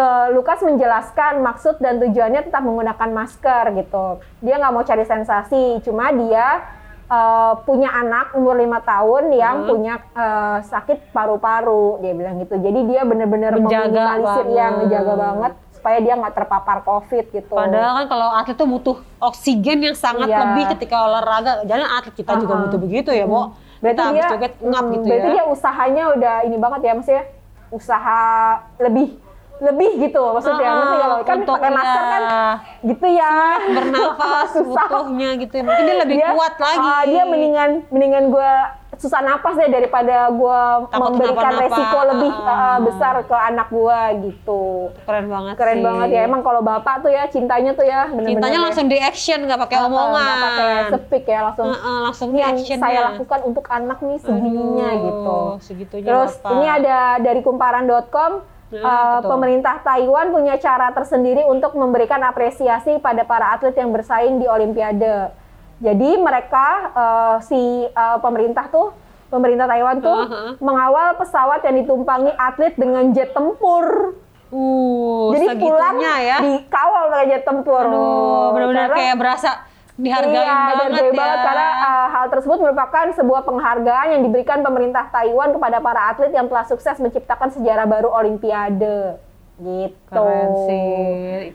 eh, 0.00 0.26
Lukas 0.32 0.60
menjelaskan 0.60 1.32
maksud 1.40 1.76
dan 1.78 2.00
tujuannya 2.00 2.40
tetap 2.42 2.62
menggunakan 2.62 3.08
masker 3.10 3.64
gitu. 3.76 4.06
Dia 4.40 4.56
nggak 4.56 4.72
mau 4.72 4.82
cari 4.82 5.04
sensasi, 5.04 5.64
cuma 5.80 6.08
dia 6.10 6.64
eh, 7.06 7.52
punya 7.64 7.90
anak 7.92 8.32
umur 8.32 8.54
lima 8.54 8.78
tahun 8.80 9.34
yang 9.34 9.56
Hmm. 9.60 9.68
punya 9.68 9.94
eh, 10.14 10.58
sakit 10.64 11.10
paru-paru. 11.10 11.98
Dia 11.98 12.12
bilang 12.12 12.38
gitu. 12.38 12.54
Jadi 12.56 12.80
dia 12.86 13.02
benar-benar 13.02 13.52
Menjaga 13.52 13.82
meminimalisir 13.84 14.24
banget. 14.46 14.56
yang 14.56 14.72
menjaga 14.78 15.14
banget 15.16 15.52
supaya 15.70 15.98
dia 15.98 16.14
nggak 16.14 16.34
terpapar 16.34 16.78
COVID 16.82 17.24
gitu. 17.30 17.50
Padahal 17.52 17.92
kan 17.96 18.06
kalau 18.06 18.28
atlet 18.30 18.54
tuh 18.54 18.68
butuh 18.68 18.96
oksigen 19.18 19.78
yang 19.82 19.96
sangat 19.96 20.28
Iya. 20.28 20.38
lebih 20.40 20.64
ketika 20.70 20.96
olahraga. 21.02 21.52
Jangan 21.64 21.88
atlet 21.94 22.14
kita 22.14 22.32
juga 22.36 22.52
Uh-uh. 22.52 22.62
butuh 22.64 22.78
begitu 22.78 23.10
ya, 23.10 23.24
Bo. 23.24 23.56
Berarti 23.80 23.96
kita 23.96 24.12
dia, 24.12 24.28
joget 24.30 24.54
ngap 24.60 24.84
hmm, 24.84 24.92
gitu 24.92 25.04
berarti 25.08 25.24
ya. 25.24 25.32
dia 25.32 25.44
usahanya 25.48 26.04
udah 26.12 26.34
ini 26.44 26.56
banget 26.56 26.80
ya, 26.84 26.92
maksudnya 26.94 27.24
usaha 27.70 28.20
lebih 28.78 29.08
lebih 29.60 29.90
gitu 30.00 30.22
maksudnya. 30.30 30.66
Ah, 30.66 30.76
Ngerti 30.78 30.96
lo? 31.02 31.16
Kan 31.22 31.38
pakai 31.44 31.70
masker 31.70 32.02
ya, 32.02 32.10
kan 32.10 32.54
gitu 32.82 33.06
ya. 33.06 33.32
bernafas 33.70 34.48
Susah. 34.56 34.86
butuhnya 34.88 35.30
gitu 35.36 35.54
ya. 35.54 35.62
Mungkin 35.62 35.84
dia 35.84 35.96
lebih 35.98 36.16
Dia, 36.16 36.28
kuat 36.32 36.54
lagi. 36.56 36.88
ah, 36.88 37.02
dia 37.04 37.22
mendingan 37.22 37.70
mendingan 37.88 38.24
gue 38.28 38.52
susah 38.92 39.22
napas 39.22 39.54
deh 39.54 39.70
daripada 39.70 40.28
gue 40.28 40.60
memberikan 40.90 41.32
kenapa-napa. 41.32 41.72
resiko 41.72 41.98
lebih 42.06 42.32
Ah. 42.34 42.52
ah, 42.52 42.78
besar 42.82 43.14
ke 43.22 43.32
anak 43.32 43.68
gue 43.70 44.00
gitu. 44.26 44.64
Keren 45.02 45.26
banget 45.26 45.54
Keren 45.54 45.72
sih. 45.74 45.84
banget 45.84 46.08
ya. 46.10 46.20
Emang 46.22 46.40
kalau 46.40 46.60
bapak 46.60 47.00
tuh 47.00 47.08
ya 47.08 47.24
cintanya 47.26 47.72
tuh 47.72 47.80
ya 47.82 48.04
bener-bener 48.06 48.32
Cintanya 48.34 48.58
ya. 48.58 48.64
langsung 48.64 48.86
di 48.86 48.98
action 48.98 49.40
nggak 49.40 49.56
pakai 49.58 49.76
Ah, 49.76 49.80
ah, 49.80 49.88
omongan. 49.88 50.20
nggak 50.20 50.40
pakai 50.42 50.68
sepik 50.90 51.24
ya 51.26 51.40
langsung. 51.42 51.66
Heeh, 51.70 51.96
langsung 52.02 52.28
Ini 52.28 52.34
di 52.34 52.40
yang 52.40 52.54
action 52.54 52.78
saya 52.78 53.00
lakukan 53.06 53.40
untuk 53.42 53.64
anak 53.66 53.98
nih 54.00 54.18
segininya 54.18 54.88
Aduh, 54.90 55.00
gitu. 55.02 55.38
segitunya 55.62 56.06
Terus 56.06 56.32
Bapak. 56.34 56.50
ini 56.50 56.66
ada 56.66 56.96
dari 57.18 57.40
kumparan.com 57.40 58.32
Betul. 58.70 59.26
pemerintah 59.26 59.82
Taiwan 59.82 60.30
punya 60.30 60.54
cara 60.62 60.94
tersendiri 60.94 61.42
untuk 61.42 61.74
memberikan 61.74 62.22
apresiasi 62.22 63.02
pada 63.02 63.26
para 63.26 63.58
atlet 63.58 63.74
yang 63.74 63.90
bersaing 63.90 64.38
di 64.38 64.46
Olimpiade. 64.46 65.34
Jadi 65.82 66.10
mereka 66.22 66.66
eh, 66.94 67.36
si 67.42 67.60
eh, 67.84 68.18
pemerintah 68.22 68.70
tuh 68.70 68.94
pemerintah 69.26 69.66
Taiwan 69.66 69.98
tuh 69.98 70.18
Uh-huh. 70.26 70.50
mengawal 70.58 71.18
pesawat 71.18 71.62
yang 71.66 71.82
ditumpangi 71.82 72.30
atlet 72.34 72.74
dengan 72.78 73.10
jet 73.10 73.30
tempur. 73.34 74.14
Uh, 74.50 75.30
Jadi 75.30 75.62
pulang 75.62 76.02
ya. 76.02 76.42
dikawal 76.42 77.14
pakai 77.14 77.26
jet 77.30 77.46
tempur. 77.46 77.86
Aduh, 77.86 78.50
benar-benar 78.50 78.90
kayak 78.98 79.14
berasa 79.14 79.62
dihargain 80.00 80.40
iya, 80.40 80.56
banget 80.72 80.76
dihargai 80.90 81.12
ya. 81.12 81.20
banget 81.20 81.38
karena 81.44 81.68
uh, 81.84 82.06
hal 82.08 82.26
tersebut 82.32 82.58
merupakan 82.58 83.06
sebuah 83.12 83.42
penghargaan 83.44 84.08
yang 84.16 84.22
diberikan 84.24 84.58
pemerintah 84.64 85.04
Taiwan 85.12 85.52
kepada 85.52 85.78
para 85.84 86.00
atlet 86.10 86.32
yang 86.32 86.48
telah 86.48 86.64
sukses 86.64 86.96
menciptakan 86.96 87.48
sejarah 87.52 87.84
baru 87.84 88.08
Olimpiade. 88.08 89.20
Gitu. 89.60 90.08
Keren 90.08 90.50
sih. 90.64 91.52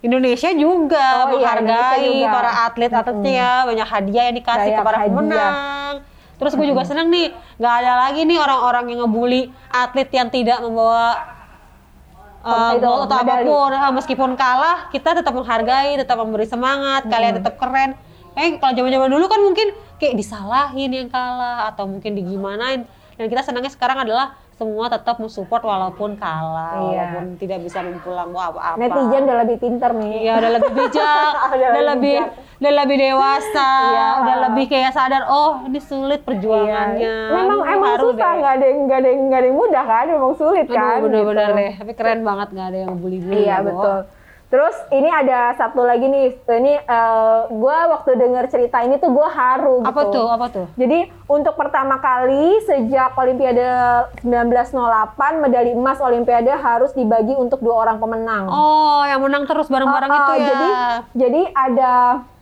Indonesia 0.00 0.50
juga 0.56 1.28
Oh 1.28 1.36
iya, 1.36 1.52
menghargai 1.60 1.60
Indonesia 1.60 2.00
juga. 2.08 2.32
para 2.32 2.50
atlet-atletnya 2.70 3.32
ya, 3.36 3.52
banyak 3.68 3.88
hadiah 3.90 4.24
yang 4.32 4.36
dikasih 4.40 4.70
kepada 4.72 4.96
hadiah. 4.96 5.12
pemenang. 5.12 5.94
Terus 6.40 6.52
gue 6.56 6.66
juga 6.72 6.82
seneng 6.88 7.12
nih, 7.12 7.36
nggak 7.60 7.74
ada 7.84 7.92
lagi 8.08 8.20
nih 8.24 8.38
orang-orang 8.40 8.84
yang 8.88 9.04
ngebully 9.04 9.52
atlet 9.68 10.08
yang 10.08 10.32
tidak 10.32 10.56
membawa 10.64 11.20
uh, 12.44 12.76
atau 12.76 13.04
medali. 13.06 13.20
apa 13.20 13.34
pun. 13.46 13.70
Uh, 13.72 13.92
meskipun 13.94 14.30
kalah, 14.36 14.88
kita 14.92 15.16
tetap 15.16 15.32
menghargai, 15.32 15.96
tetap 16.00 16.16
memberi 16.20 16.46
semangat. 16.48 17.06
Kalian 17.06 17.40
tetap 17.40 17.54
keren. 17.60 17.96
Kayak 18.36 18.62
kalau 18.62 18.72
zaman-zaman 18.78 19.08
dulu 19.10 19.26
kan 19.26 19.40
mungkin 19.42 19.68
kayak 19.98 20.14
disalahin 20.14 20.90
yang 20.94 21.08
kalah 21.10 21.72
atau 21.74 21.84
mungkin 21.90 22.14
digimanain. 22.14 22.86
Dan 23.18 23.26
kita 23.28 23.44
senangnya 23.44 23.68
sekarang 23.68 24.00
adalah 24.00 24.38
semua 24.60 24.92
tetap 24.92 25.16
mensupport 25.16 25.62
walaupun 25.64 26.14
kalah, 26.14 26.76
Iya. 26.84 27.16
walaupun 27.16 27.40
tidak 27.40 27.64
bisa 27.64 27.80
mempulang 27.80 28.28
apa-apa. 28.28 28.76
Netizen 28.76 29.24
udah 29.24 29.38
lebih 29.40 29.56
pinter 29.56 29.90
nih. 29.96 30.16
Iya, 30.20 30.32
udah 30.36 30.50
lebih 30.52 30.70
bijak, 30.76 31.32
Udah 31.48 31.68
udah, 31.72 31.84
lebih 31.90 32.16
bijak. 32.20 32.28
udah 32.60 32.72
lebih 32.76 32.96
dewasa, 33.00 33.70
Iya. 33.88 34.06
udah 34.20 34.36
lebih 34.44 34.64
kayak 34.68 34.92
sadar 34.92 35.24
oh 35.26 35.64
ini 35.64 35.80
sulit 35.80 36.20
perjuangannya. 36.20 37.00
Iya. 37.00 37.32
Memang 37.32 37.58
Aduh, 37.58 37.72
emang 37.72 37.94
susah, 37.98 38.30
nggak 38.36 38.52
ada 38.52 38.66
yang 38.66 38.80
nggak 38.84 38.98
ada 38.98 39.08
yang 39.08 39.20
nggak 39.24 39.40
ada 39.40 39.48
yang 39.48 39.56
mudah 39.56 39.84
kan, 39.86 40.04
memang 40.06 40.32
sulit 40.36 40.66
Aduh, 40.66 40.76
kan. 40.76 40.98
bener-bener 41.00 41.46
gitu. 41.46 41.56
deh. 41.56 41.72
Tapi 41.80 41.92
keren 41.94 42.20
banget 42.20 42.48
nggak 42.52 42.68
ada 42.68 42.78
yang 42.78 42.92
bully-bully. 42.94 43.40
Iya 43.40 43.56
betul. 43.64 43.98
Terus 44.50 44.74
ini 44.90 45.06
ada 45.06 45.54
satu 45.54 45.86
lagi 45.86 46.10
nih, 46.10 46.34
ini 46.58 46.74
eh, 46.74 47.40
gua 47.54 47.86
waktu 47.94 48.18
denger 48.18 48.50
cerita 48.50 48.82
ini 48.82 48.98
tuh 48.98 49.14
gua 49.14 49.30
haru 49.30 49.86
gitu. 49.86 49.94
Apa 49.94 50.02
tuh? 50.10 50.26
Apa 50.26 50.46
tuh? 50.50 50.66
Jadi 50.74 51.06
untuk 51.30 51.54
pertama 51.54 52.02
kali 52.02 52.58
sejak 52.66 53.14
Olimpiade 53.14 53.62
1908 54.26 55.38
medali 55.38 55.70
emas 55.70 56.02
Olimpiade 56.02 56.50
harus 56.50 56.90
dibagi 56.98 57.38
untuk 57.38 57.62
dua 57.62 57.86
orang 57.86 58.02
pemenang. 58.02 58.50
Oh, 58.50 59.06
yang 59.06 59.22
menang 59.22 59.46
terus 59.46 59.70
bareng-bareng 59.70 60.10
Oh, 60.10 60.18
itu 60.18 60.32
oh, 60.34 60.36
ya. 60.36 60.42
Jadi 60.50 60.68
jadi 61.14 61.42
ada 61.54 61.94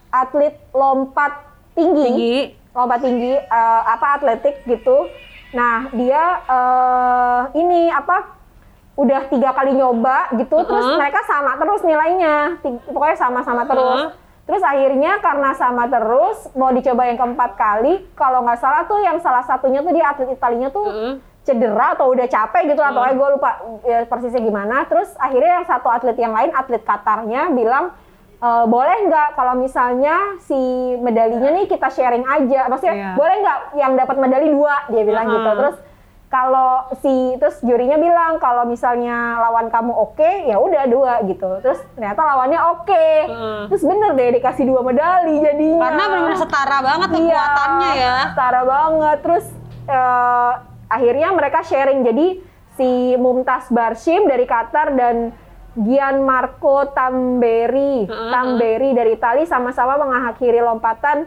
atlet 0.08 0.56
lompat 0.72 1.44
tinggi, 1.76 2.04
tinggi. 2.08 2.36
lompat 2.72 3.04
tinggi 3.04 3.36
eh, 3.36 3.82
apa 3.84 4.06
atletik 4.16 4.64
gitu. 4.64 5.12
Nah 5.52 5.92
dia 5.92 6.40
eh, 6.40 7.40
ini 7.52 7.92
apa? 7.92 8.37
Udah 8.98 9.30
tiga 9.30 9.54
kali 9.54 9.78
nyoba 9.78 10.34
gitu, 10.34 10.58
terus 10.66 10.82
Uh-huh. 10.82 10.98
mereka 10.98 11.22
sama 11.22 11.54
terus 11.54 11.86
nilainya, 11.86 12.58
Ti- 12.58 12.82
pokoknya 12.90 13.14
sama-sama 13.14 13.62
terus. 13.62 14.10
Uh-huh. 14.10 14.26
Terus 14.42 14.62
akhirnya 14.64 15.22
karena 15.22 15.54
sama 15.54 15.86
terus 15.86 16.50
mau 16.56 16.74
dicoba 16.74 17.06
yang 17.06 17.14
keempat 17.14 17.54
kali, 17.54 18.02
kalau 18.18 18.42
nggak 18.42 18.58
salah 18.58 18.88
tuh 18.88 18.98
yang 18.98 19.22
salah 19.22 19.44
satunya 19.46 19.84
tuh 19.84 19.92
dia 19.94 20.08
atlet 20.08 20.34
Italinya 20.34 20.72
tuh 20.72 20.88
Heeh. 20.88 21.14
cedera 21.44 21.94
atau 21.94 22.10
udah 22.10 22.26
capek 22.26 22.72
gitu 22.72 22.80
lah, 22.80 22.90
pokoknya 22.90 23.14
gue 23.14 23.28
lupa 23.38 23.50
ya, 23.84 23.98
persisnya 24.04 24.42
gimana. 24.42 24.88
Terus 24.88 25.12
akhirnya 25.16 25.62
yang 25.62 25.66
satu 25.68 25.88
atlet 25.88 26.16
yang 26.16 26.32
lain, 26.32 26.50
atlet 26.52 26.80
Qatarnya 26.80 27.52
bilang, 27.52 27.92
"E, 28.36 28.48
boleh 28.68 28.96
nggak 29.08 29.28
kalau 29.36 29.52
misalnya 29.56 30.40
si 30.40 30.56
medalinya 30.96 31.52
nih 31.52 31.68
kita 31.68 31.88
sharing 31.88 32.24
aja, 32.24 32.72
maksudnya 32.72 33.14
boleh 33.20 33.36
nggak 33.44 33.58
yang 33.76 33.92
dapat 33.96 34.16
medali 34.16 34.48
dua, 34.48 34.88
dia 34.88 35.02
bilang 35.04 35.28
Aha. 35.28 35.34
gitu. 35.36 35.50
Terus 35.60 35.76
kalau 36.28 36.92
si 37.00 37.08
terus 37.40 37.56
jurinya 37.64 37.96
bilang 37.96 38.36
kalau 38.36 38.68
misalnya 38.68 39.40
lawan 39.40 39.72
kamu 39.72 39.96
oke 39.96 40.44
ya 40.44 40.60
udah 40.60 40.84
dua 40.84 41.12
gitu 41.24 41.48
terus 41.64 41.80
ternyata 41.96 42.20
lawannya 42.20 42.60
oke 42.76 43.04
Heeh. 43.24 43.60
terus 43.72 43.80
bener 43.80 44.12
deh 44.12 44.36
dikasih 44.36 44.68
dua 44.68 44.84
medali 44.84 45.40
jadinya 45.40 45.88
Karena 45.88 46.04
benar-benar 46.04 46.36
setara 46.36 46.78
banget 46.84 47.08
Iya, 47.08 47.16
kekuatannya 47.16 47.90
ya. 47.96 48.16
Setara 48.28 48.62
banget. 48.62 49.18
Terus 49.24 49.46
eh, 49.88 50.52
akhirnya 50.88 51.28
mereka 51.32 51.58
sharing. 51.64 52.00
Jadi 52.04 52.26
si 52.76 52.90
Mumtaz 53.16 53.72
Barshim 53.72 54.28
dari 54.28 54.44
Qatar 54.44 54.92
dan 54.92 55.32
Gianmarco 55.72 56.92
Tamberi, 56.92 58.04
Heeh, 58.04 58.28
Tamberi 58.28 58.92
dari 58.92 59.16
Italia 59.16 59.48
sama-sama 59.48 59.96
mengakhiri 59.96 60.60
lompatan 60.60 61.24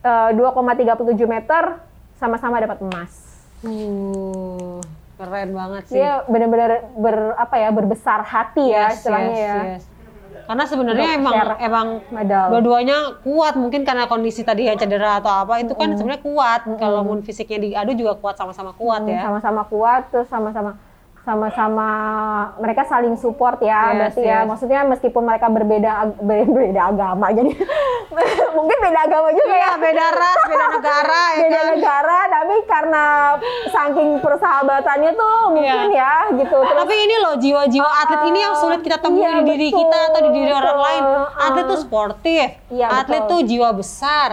eh, 0.00 0.30
2,37 0.32 1.04
meter 1.28 1.84
sama-sama 2.16 2.56
dapat 2.58 2.80
emas. 2.80 3.27
Uh, 3.58 4.78
keren 5.18 5.50
banget 5.50 5.82
sih. 5.90 5.98
Dia 5.98 6.22
benar-benar 6.30 6.94
ber 6.94 7.34
apa 7.34 7.54
ya 7.58 7.70
berbesar 7.74 8.22
hati 8.22 8.70
ya 8.70 8.86
Yes, 8.90 9.02
istilahnya 9.02 9.34
yes, 9.34 9.42
ya. 9.42 9.56
yes. 9.74 9.82
Karena 10.48 10.64
sebenarnya 10.64 11.08
emang 11.20 11.34
emang 11.60 11.86
dua-duanya 12.24 13.20
kuat 13.20 13.52
mungkin 13.60 13.84
karena 13.84 14.08
kondisi 14.08 14.40
tadi 14.48 14.64
ya 14.64 14.80
cedera 14.80 15.20
atau 15.20 15.44
apa 15.44 15.60
itu 15.60 15.76
kan 15.76 15.92
sebenarnya 15.92 16.24
kuat. 16.24 16.60
Kalau 16.80 17.04
mun 17.04 17.20
fisiknya 17.20 17.58
diadu 17.60 17.92
juga 17.92 18.16
kuat 18.16 18.40
sama-sama 18.40 18.72
kuat 18.72 19.04
Hmm, 19.04 19.12
ya. 19.12 19.28
Sama-sama 19.28 19.68
kuat, 19.68 20.08
terus 20.08 20.24
sama-sama 20.32 20.80
sama-sama 21.28 21.88
mereka 22.56 22.82
saling 22.82 23.12
support 23.14 23.60
ya, 23.60 23.92
Yes, 23.92 23.96
berarti 23.98 24.22
ya. 24.22 24.32
yes. 24.34 24.48
Maksudnya 24.48 24.80
meskipun 24.86 25.22
mereka 25.22 25.46
berbeda 25.46 25.92
berbeda 26.18 26.80
agama, 26.88 27.28
jadi 27.30 27.52
mungkin 28.56 28.76
beda 28.78 29.00
agama 29.02 29.28
juga 29.30 29.44
Iya, 29.50 29.60
ya. 29.60 29.70
beda 29.76 30.06
ras, 30.10 30.40
beda 30.42 30.66
negara 30.72 31.22
ya 31.28 31.38
Beda 31.38 31.52
kan. 31.54 31.66
negara, 31.70 32.18
tapi 32.26 32.54
karena 32.64 33.04
saking 33.68 34.08
persahabatannya 34.18 35.12
tuh 35.12 35.36
mungkin 35.52 35.88
Iya. 35.90 36.00
ya 36.00 36.14
gitu. 36.34 36.56
Terus 36.56 36.80
Tapi 36.80 36.94
ini 36.96 37.16
loh 37.18 37.34
jiwa-jiwa 37.36 37.90
atlet 38.00 38.22
ini 38.26 38.38
yang 38.40 38.54
sulit 38.56 38.80
kita 38.80 38.96
temui 38.96 39.20
Iya, 39.20 39.30
di 39.30 39.42
diri 39.46 39.68
betul, 39.68 39.78
kita 39.78 39.98
atau 40.08 40.20
di 40.22 40.30
diri 40.32 40.50
orang 40.50 40.64
betul. 40.72 40.86
lain. 40.86 41.02
Atlet 41.38 41.64
tuh 41.66 41.78
sportif, 41.78 42.48
Iya, 42.68 42.86
atlet 42.94 43.22
betul. 43.22 43.30
tuh 43.30 43.40
jiwa 43.44 43.68
besar, 43.70 44.28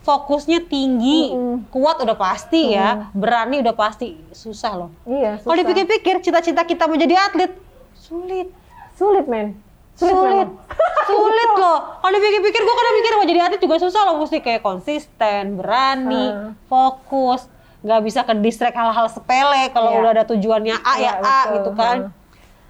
fokusnya 0.00 0.64
tinggi, 0.64 1.28
kuat 1.68 2.00
udah 2.00 2.14
pasti 2.14 2.72
ya, 2.72 3.12
berani 3.12 3.60
udah 3.60 3.72
pasti, 3.72 4.16
susah 4.30 4.72
loh. 4.74 4.90
iya, 5.04 5.36
Kalau 5.36 5.52
dipikir-pikir 5.54 6.20
cita-cita 6.20 6.64
kita 6.64 6.84
menjadi 6.84 7.14
atlet 7.20 7.52
sulit. 7.94 8.48
sulit 8.92 9.24
men. 9.24 9.56
Sulit, 9.92 10.16
memang. 10.48 10.56
sulit 11.10 11.50
loh. 11.54 11.78
Kalau 12.00 12.12
dipikir-pikir, 12.14 12.56
gue 12.58 12.74
kadang 12.74 12.94
mikir 12.94 13.12
mau 13.12 13.26
jadi 13.26 13.40
atlet 13.42 13.60
juga 13.60 13.76
susah 13.76 14.02
loh. 14.02 14.16
Mesti 14.18 14.38
kayak 14.38 14.60
konsisten, 14.60 15.56
berani, 15.56 16.24
Hmm. 16.26 16.56
fokus, 16.64 17.44
nggak 17.80 18.00
bisa 18.00 18.20
ke 18.22 18.32
distract 18.38 18.72
hal-hal 18.74 19.06
sepele. 19.06 19.68
Kalau 19.70 19.90
Iya. 19.90 20.00
udah 20.00 20.10
ada 20.10 20.24
tujuannya 20.26 20.76
A 20.78 20.94
ya 20.96 21.00
Iya, 21.02 21.12
A 21.18 21.20
betul. 21.20 21.52
gitu 21.54 21.70
kan. 21.74 21.96
Hmm. 22.02 22.12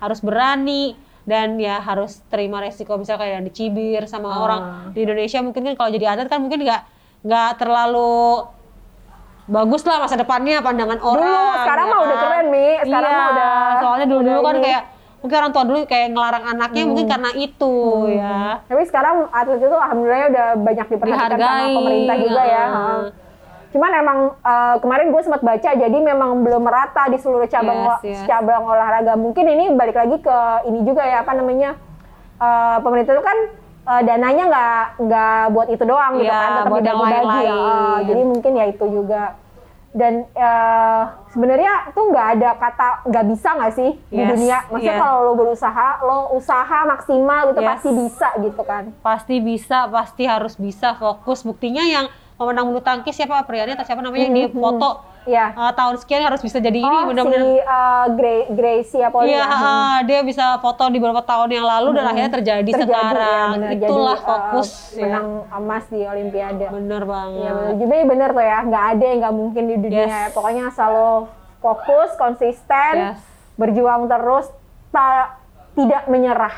Harus 0.01 0.19
berani 0.21 0.95
dan 1.23 1.55
ya 1.57 1.79
harus 1.79 2.19
terima 2.27 2.59
resiko 2.59 2.95
misalnya 2.95 3.21
kayak 3.21 3.43
dicibir 3.45 4.03
sama 4.05 4.29
Hmm. 4.29 4.41
orang 4.41 4.61
di 4.91 5.01
Indonesia 5.01 5.39
mungkin 5.39 5.63
kan 5.65 5.75
kalau 5.77 5.91
jadi 5.93 6.07
atlet 6.09 6.27
kan 6.27 6.41
mungkin 6.41 6.59
nggak 6.61 6.83
nggak 7.21 7.51
terlalu 7.57 8.49
bagus 9.45 9.83
lah 9.83 9.99
masa 9.99 10.15
depannya 10.15 10.61
pandangan 10.61 10.99
orang. 10.99 11.21
Dulu, 11.21 11.61
sekarang 11.61 11.85
ya 11.85 11.91
mah 11.91 12.01
udah 12.01 12.17
kan? 12.17 12.25
keren, 12.25 12.47
Mi. 12.49 12.67
Sekarang 12.81 13.11
Iya, 13.11 13.19
mah 13.19 13.29
udah- 13.29 13.79
Soalnya 13.81 14.07
dulu-dulu 14.07 14.31
udah 14.33 14.47
kan 14.47 14.55
ini. 14.55 14.65
kayak 14.65 14.83
mungkin 15.21 15.37
orang 15.37 15.53
tua 15.53 15.65
dulu 15.67 15.79
kayak 15.85 16.07
ngelarang 16.09 16.45
anaknya 16.47 16.83
mungkin 16.87 17.07
karena 17.07 17.31
itu 17.37 17.75
ya. 18.11 18.39
Tapi 18.65 18.83
sekarang 18.85 19.15
atlet 19.29 19.61
itu 19.61 19.77
alhamdulillah 19.77 20.29
udah 20.29 20.47
banyak 20.57 20.87
diperhatikan 20.89 21.29
sama 21.29 21.37
Dihargai. 21.37 21.75
pemerintah 21.75 22.17
juga 22.17 22.43
ya. 22.43 22.65
Cuman 23.71 23.91
emang 23.93 24.19
eh, 24.37 24.75
kemarin 24.79 25.07
gue 25.09 25.23
sempat 25.23 25.43
baca 25.43 25.71
jadi 25.71 25.99
memang 26.01 26.31
belum 26.41 26.63
merata 26.63 27.07
di 27.07 27.19
seluruh 27.19 27.47
cabang 27.47 27.79
Yes, 28.03 28.03
yes. 28.03 28.21
cabang 28.25 28.65
olahraga. 28.65 29.15
Mungkin 29.15 29.45
ini 29.45 29.65
balik 29.73 29.95
lagi 29.95 30.17
ke 30.17 30.37
ini 30.65 30.83
juga 30.83 31.03
ya 31.03 31.21
apa 31.21 31.35
namanya 31.35 31.75
eh, 32.37 32.77
pemerintah 32.81 33.13
itu 33.13 33.23
kan 33.23 33.39
eh, 33.83 34.03
dananya 34.03 34.45
nggak 34.47 34.79
nggak 35.01 35.43
buat 35.51 35.69
itu 35.69 35.85
doang 35.85 36.13
gitu 36.17 36.27
Iya, 36.27 36.37
kan 36.37 36.51
tetap 36.55 36.73
dibagi-bagi. 36.75 37.11
lain-lain. 37.11 37.51
Heeh. 37.51 37.97
jadi 38.05 38.23
mungkin 38.25 38.53
ya 38.55 38.65
itu 38.67 38.87
juga. 38.87 39.25
dan 39.91 40.23
eh, 40.31 41.03
sebenarnya 41.29 41.91
tuh 41.91 42.05
nggak 42.07 42.27
ada 42.39 42.51
kata 42.55 42.89
nggak 43.05 43.25
bisa 43.27 43.49
nggak 43.53 43.73
sih 43.75 43.91
di 44.07 44.17
Yes, 44.17 44.31
dunia 44.31 44.59
maksudnya 44.65 44.95
iya. 44.95 45.03
kalau 45.03 45.19
lo 45.21 45.33
berusaha 45.35 45.89
lo 46.01 46.19
usaha 46.31 46.79
maksimal 46.87 47.51
gitu 47.51 47.59
Yes. 47.59 47.69
pasti 47.69 47.89
bisa 47.91 48.29
gitu 48.39 48.63
kan 48.63 48.85
Pasti 49.01 49.37
bisa, 49.43 49.79
pasti 49.89 50.23
harus 50.25 50.55
bisa 50.55 50.95
fokus. 50.95 51.43
Buktinya 51.43 51.83
yang 51.83 52.07
pemenang 52.41 52.65
bulu 52.65 52.81
tangkis 52.81 53.13
siapa 53.13 53.37
Apriani 53.37 53.77
atau 53.77 53.85
siapa 53.85 54.01
namanya 54.01 54.25
yang 54.25 54.33
dia 54.35 54.49
foto 54.49 55.05
Iya. 55.21 55.53
uh, 55.53 55.69
tahun 55.71 56.01
sekian 56.01 56.25
harus 56.25 56.41
bisa 56.41 56.57
jadi 56.57 56.81
ini 56.81 56.97
oh 56.97 57.05
benar-benar 57.05 57.45
si 57.45 57.53
eh, 57.61 58.05
Gray 58.17 58.41
Gracie 58.49 59.05
apa 59.05 59.21
Iya, 59.21 59.45
ah, 59.45 59.97
dia 60.01 60.25
bisa 60.25 60.57
foto 60.57 60.89
di 60.89 60.97
beberapa 60.97 61.21
tahun 61.21 61.53
yang 61.53 61.69
lalu 61.69 61.93
dan 61.93 62.09
akhirnya 62.09 62.33
terjadi, 62.33 62.65
terjadi 62.65 62.89
sekarang. 62.89 63.21
ya 63.21 63.53
bener. 63.53 63.69
Itulah 63.77 64.17
Jadi, 64.17 64.25
eh, 64.25 64.25
fokus 64.25 64.69
ya. 64.91 65.03
menang 65.05 65.29
emas 65.53 65.85
di 65.87 66.01
Olimpiade 66.01 66.65
Bener 66.73 67.03
banget. 67.05 67.37
Iya 67.37 67.51
bener. 67.53 67.73
Jadi 67.77 67.97
bener 68.09 68.29
tuh 68.33 68.45
ya, 68.49 68.59
nggak 68.65 68.85
ada 68.89 69.05
yang 69.05 69.19
nggak 69.21 69.35
mungkin 69.37 69.63
di 69.63 69.77
dunia. 69.79 70.05
Yes. 70.09 70.33
Pokoknya 70.33 70.63
asal 70.67 70.89
lo 70.89 71.13
fokus, 71.61 72.11
konsisten, 72.17 72.93
Yes. 72.97 73.21
berjuang 73.55 74.09
terus, 74.09 74.49
ta- 74.89 75.37
tidak 75.77 76.09
menyerah. 76.09 76.57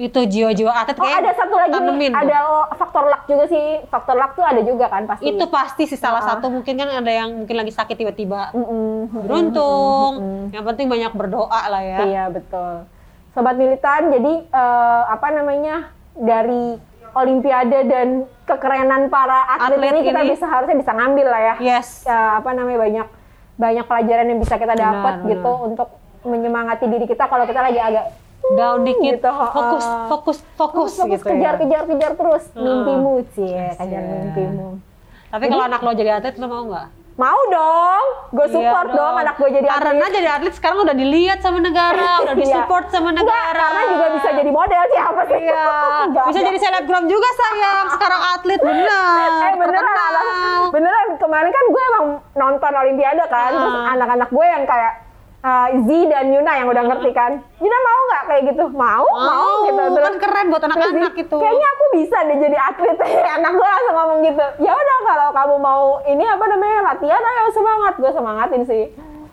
Itu 0.00 0.20
jiwa-jiwa 0.24 0.72
atlet 0.72 0.96
Oh 0.96 1.04
kayak 1.04 1.18
ada 1.20 1.32
satu 1.36 1.54
lagi 1.54 1.72
tanemin 1.72 2.12
ada 2.12 2.38
faktor 2.72 3.04
luck 3.04 3.22
juga 3.26 3.44
sih. 3.46 3.66
Faktor 3.86 4.16
luck 4.16 4.32
tuh 4.32 4.42
ada 4.42 4.60
juga 4.60 4.88
kan 4.88 5.04
pasti. 5.04 5.24
Itu 5.26 5.44
pasti 5.46 5.82
sih 5.84 5.94
salah 5.94 6.20
Ah. 6.20 6.28
satu 6.32 6.48
mungkin 6.48 6.72
kan 6.74 6.88
ada 6.88 7.12
yang 7.12 7.36
mungkin 7.36 7.52
lagi 7.54 7.68
sakit 7.70 7.94
tiba-tiba 7.94 8.50
Mm-mm. 8.50 9.12
beruntung. 9.20 10.12
Yang 10.50 10.64
penting 10.66 10.86
banyak 10.88 11.12
berdoa 11.12 11.60
lah 11.66 11.82
ya. 11.82 11.98
Iya 12.02 12.24
betul. 12.28 12.88
Sobat 13.30 13.54
militan, 13.54 14.10
jadi 14.10 14.32
eh, 14.42 15.02
apa 15.06 15.28
namanya 15.30 15.76
dari 16.12 16.80
Olimpiade 17.10 17.84
dan 17.84 18.08
kekerenan 18.44 19.06
para 19.06 19.42
atlet, 19.50 19.76
Atlet 19.76 19.90
ini 19.92 20.00
kita 20.04 20.20
ini. 20.20 20.30
bisa 20.30 20.46
harusnya 20.46 20.78
bisa 20.78 20.92
ngambil 20.92 21.26
lah 21.26 21.40
ya. 21.42 21.54
Yes. 21.60 22.06
ya, 22.06 22.38
apa 22.38 22.50
namanya 22.50 22.78
banyak 22.78 23.06
banyak 23.56 23.84
pelajaran 23.84 24.26
yang 24.26 24.38
bisa 24.38 24.54
kita 24.54 24.72
dapat 24.72 25.14
benar. 25.18 25.28
gitu 25.28 25.52
untuk 25.60 25.88
menyemangati 26.22 26.86
diri 26.86 27.04
kita 27.04 27.26
kalau 27.26 27.44
kita 27.44 27.60
lagi 27.60 27.76
agak 27.76 28.14
Down 28.52 28.78
dikit. 28.82 29.16
gitu, 29.16 29.30
Fokus, 29.30 29.84
uh, 29.84 30.06
fokus, 30.06 30.38
fokus, 30.54 30.90
fokus 30.92 31.12
gitu 31.12 31.24
kejar 31.24 31.54
ya. 31.54 31.60
kejar 31.60 31.82
kejar 31.86 32.12
terus 32.14 32.44
Uh, 32.50 32.60
mimpimu 32.60 33.12
sih 33.32 33.54
kejar 33.74 34.00
iya. 34.00 34.16
mimpimu 34.24 34.68
Tapi 35.28 35.44
kalau 35.46 35.64
anak 35.64 35.80
lo 35.80 35.92
jadi 35.92 36.10
atlet 36.16 36.34
lo 36.34 36.46
mau 36.46 36.64
nggak? 36.66 36.88
mau 37.12 37.36
dong 37.46 38.04
gue 38.32 38.46
Iya 38.48 38.54
support 38.56 38.88
dong. 38.90 39.14
anak 39.14 39.36
gue 39.36 39.48
jadi 39.52 39.66
atlet 39.68 39.76
Karena 39.84 40.04
jadi 40.08 40.28
atlet 40.32 40.54
sekarang 40.56 40.78
udah 40.80 40.96
dilihat 40.96 41.38
sama 41.38 41.60
negara, 41.60 42.10
udah 42.22 42.32
Iya. 42.32 42.40
disupport 42.40 42.86
sama 42.88 43.08
Enggak, 43.08 43.20
negara. 43.20 43.60
karena 43.62 43.82
juga 43.86 44.06
bisa 44.10 44.28
jadi 44.32 44.50
model 44.50 44.84
siapa 44.88 45.22
sih 45.22 45.38
Iya, 45.38 45.64
Enggak, 46.06 46.24
bisa 46.24 46.32
enggak. 46.32 46.48
jadi 46.48 46.58
selebgram 46.58 47.04
juga 47.06 47.28
sayang. 47.36 47.86
Sekarang 47.92 48.20
atlet 48.32 48.60
bener. 48.60 49.30
Eh 49.38 49.54
beneran 49.54 49.96
anak, 50.00 50.24
beneran 50.70 51.08
kemarin 51.14 51.50
kan 51.50 51.64
gue 51.68 51.82
emang 51.86 52.06
nonton 52.34 52.72
Olimpiade 52.74 53.24
kan, 53.28 53.50
terus 53.52 53.74
Ah. 53.76 53.92
anak-anak 53.92 54.28
gue 54.30 54.46
yang 54.48 54.64
kayak 54.64 54.92
uh, 55.40 55.68
Z 55.84 55.88
dan 56.08 56.24
Yuna 56.32 56.52
yang 56.56 56.68
udah 56.68 56.84
ngerti 56.86 57.10
kan, 57.12 57.40
Yuna 57.60 57.78
mau 57.80 58.00
nggak 58.08 58.22
kayak 58.28 58.42
gitu? 58.52 58.64
Mau, 58.70 59.06
mau, 59.08 59.28
Mau, 59.28 59.52
gitu. 59.68 60.00
kan 60.00 60.14
keren 60.20 60.46
buat 60.52 60.62
terus 60.62 60.76
anak-anak 60.76 61.14
Z, 61.16 61.22
itu. 61.24 61.36
Kayaknya 61.40 61.68
aku 61.68 61.84
bisa 61.96 62.16
deh 62.24 62.38
jadi 62.38 62.58
atlet. 62.58 62.96
anak 63.40 63.52
gue 63.56 63.68
langsung 63.68 63.96
ngomong 63.96 64.18
gitu. 64.24 64.46
Ya 64.64 64.72
udah 64.72 64.98
kalau 65.04 65.28
kamu 65.34 65.56
mau 65.60 65.84
ini 66.06 66.24
apa 66.24 66.44
namanya 66.48 66.78
latihan, 66.94 67.20
ayo 67.20 67.50
semangat. 67.52 67.94
Gue 67.98 68.12
semangatin 68.12 68.62
sih. 68.68 68.84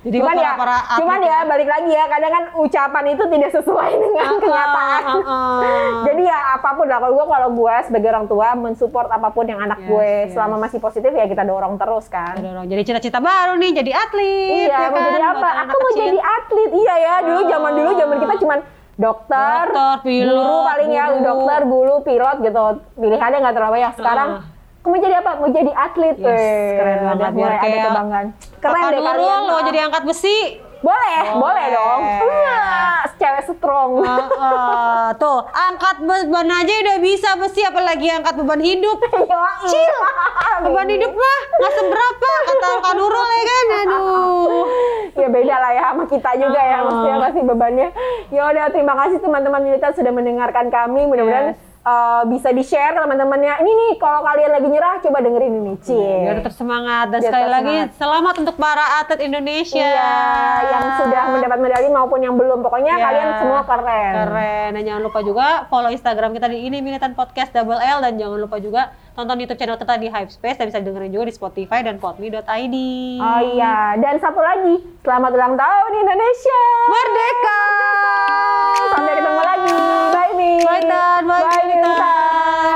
Jadi 0.07 0.17
cuman 0.17 0.33
ya, 0.33 0.51
para- 0.55 0.57
para 0.57 0.77
cuman 0.95 1.17
atlet 1.17 1.27
ya 1.27 1.35
ya. 1.35 1.39
balik 1.45 1.67
lagi 1.67 1.91
ya, 1.91 2.05
kadang 2.07 2.31
kan 2.31 2.43
ucapan 2.55 3.03
itu 3.09 3.23
tidak 3.27 3.51
sesuai 3.51 3.91
dengan 4.01 4.23
Ah, 4.25 4.39
kenyataan. 4.39 5.01
ah, 5.03 5.19
ah. 5.27 5.91
Jadi 6.07 6.21
ya 6.23 6.37
apa 6.55 6.69
pun 6.73 6.85
lah 6.85 6.97
kalau 6.97 7.13
gue 7.13 7.25
kalau 7.27 7.49
gue 7.51 7.75
sebagai 7.83 8.09
orang 8.09 8.25
tua 8.25 8.47
mensupport 8.53 9.07
apa 9.09 9.27
pun 9.29 9.43
yang 9.43 9.59
anak 9.59 9.79
Yes, 9.79 9.89
gue 9.89 10.07
yes. 10.07 10.29
selama 10.31 10.55
masih 10.59 10.79
positif 10.79 11.11
ya 11.11 11.25
kita 11.25 11.43
dorong 11.43 11.75
terus 11.75 12.07
kan. 12.07 12.35
Dorong. 12.37 12.65
Jadi 12.65 12.81
cita-cita 12.83 13.19
baru 13.19 13.53
nih, 13.55 13.71
jadi 13.75 13.91
atlet. 13.93 14.49
Iya, 14.63 14.71
ya 14.73 14.87
mau 14.87 14.95
kan? 14.95 15.05
jadi 15.05 15.21
apa? 15.21 15.49
Aku 15.61 15.75
mau 15.75 15.89
kecil. 15.89 16.03
jadi 16.05 16.19
atlet. 16.19 16.71
Iya 16.73 16.95
ya, 16.97 17.15
dulu 17.21 17.39
zaman 17.45 17.71
dulu 17.73 17.91
zaman 17.93 18.15
kita 18.17 18.35
cuman 18.39 18.59
dokter, 18.97 19.63
Dokter, 19.67 19.95
pilot, 20.01 20.33
guru 20.33 20.57
paling 20.65 20.89
ya, 20.89 21.05
dokter, 21.21 21.59
guru, 21.65 21.95
pilot 22.01 22.37
gitu. 22.41 22.63
Pilihannya 22.95 23.37
nggak 23.39 23.55
terlalu 23.55 23.73
banyak. 23.75 23.93
Sekarang 23.93 24.29
Ah. 24.33 24.56
Mau 24.87 24.97
jadi 24.97 25.15
apa? 25.17 25.31
Mau 25.37 25.49
jadi 25.49 25.71
atlet. 25.71 26.15
Yes, 26.15 26.25
Weh, 26.25 26.69
keren 26.73 26.97
banget. 27.05 27.31
Biar 27.33 27.51
ada 27.53 27.77
kebanggaan. 27.85 28.27
Keren 28.57 28.83
deh 28.87 29.01
kalian. 29.01 29.41
mau 29.45 29.61
jadi 29.61 29.79
angkat 29.83 30.03
besi. 30.03 30.37
Boleh, 30.77 31.33
boleh, 31.33 31.41
Boleh. 31.41 31.65
dong. 31.73 32.01
Wah, 32.21 33.01
cewek 33.17 33.49
strong. 33.49 33.91
Ah, 33.99 34.29
ah. 34.29 35.07
tuh, 35.17 35.41
angkat 35.49 36.05
beban 36.05 36.45
aja 36.47 36.69
udah 36.77 36.97
bisa 37.01 37.33
besi, 37.35 37.65
apalagi 37.65 38.05
angkat 38.07 38.37
beban 38.37 38.61
hidup. 38.61 39.01
Cil. 39.73 39.95
Beban 40.61 40.87
hidup 40.87 41.11
mah 41.11 41.37
nggak 41.51 41.73
seberapa, 41.73 42.29
kata 42.45 42.67
Kak 42.79 42.93
Nurul 42.93 43.25
ya 43.25 43.43
kan. 43.43 43.65
Aduh. 43.89 44.65
ya 45.17 45.27
beda 45.27 45.55
lah 45.57 45.71
ya 45.73 45.83
sama 45.89 46.05
kita 46.05 46.29
juga 46.37 46.61
ya 46.61 46.77
Ah. 46.77 46.81
maksudnya 46.85 47.15
kasih 47.19 47.43
bebannya 47.43 47.87
ya 48.29 48.41
udah 48.45 48.65
terima 48.69 48.93
kasih 48.95 49.17
teman-teman 49.17 49.61
militan 49.65 49.91
sudah 49.91 50.13
mendengarkan 50.13 50.69
kami 50.69 51.01
mudah-mudahan 51.03 51.45
Yes. 51.51 51.66
Eh, 51.87 52.21
bisa 52.27 52.49
di 52.49 52.61
share 52.61 52.91
ke 52.91 52.99
teman-temannya 52.99 53.53
ini 53.57 53.71
nih 53.71 53.91
kalau 53.95 54.19
kalian 54.21 54.51
lagi 54.51 54.67
nyerah 54.67 54.99
coba 54.99 55.17
dengerin 55.19 55.53
ini 55.57 55.73
Cie 55.79 56.17
Biar 56.21 56.35
tetap 56.37 56.51
semangat 56.53 57.07
dan 57.07 57.17
Biar 57.17 57.29
sekali 57.29 57.43
tetap 57.43 57.55
lagi 57.57 57.75
selamat 57.95 58.35
untuk 58.37 58.55
para 58.57 58.85
atlet 58.97 59.19
Indonesia. 59.21 59.79
iya 59.79 60.13
yang 60.67 60.85
sudah 60.97 61.23
mendapat 61.29 61.57
medali 61.57 61.87
maupun 61.87 62.19
yang 62.19 62.35
belum 62.35 62.59
pokoknya 62.59 62.93
Ya. 62.93 63.03
kalian 63.03 63.29
semua 63.37 63.61
keren 63.63 64.13
Keren. 64.17 64.69
Dan 64.73 64.83
jangan 64.83 65.01
lupa 65.01 65.19
juga 65.21 65.45
follow 65.65 65.89
Instagram 65.89 66.31
kita 66.31 66.47
di 66.47 66.59
ini 66.61 66.77
Militan 66.79 67.13
Podcast 67.13 67.51
Double 67.51 67.77
L 67.77 67.99
dan 67.99 68.15
jangan 68.15 68.37
lupa 68.37 68.57
juga 68.57 68.81
tonton 69.13 69.33
YouTube 69.35 69.57
channel 69.57 69.75
kita 69.75 69.95
di 69.95 70.07
Hype 70.07 70.29
Space 70.29 70.57
dan 70.57 70.67
bisa 70.67 70.77
dengerin 70.77 71.09
juga 71.09 71.25
di 71.25 71.33
Spotify 71.33 71.81
dan 71.81 71.97
podme.id. 71.97 72.75
oh 73.17 73.41
iya 73.47 73.97
dan 73.97 74.15
satu 74.17 74.37
lagi 74.37 74.77
selamat 75.01 75.31
ulang 75.31 75.55
tahun 75.55 75.91
Indonesia 75.95 76.61
Merdeka! 76.85 77.59
Bye 80.63 80.81
Tan, 80.81 81.27
bye, 81.27 81.43
bye 81.43 81.81
Tan. 81.81 82.66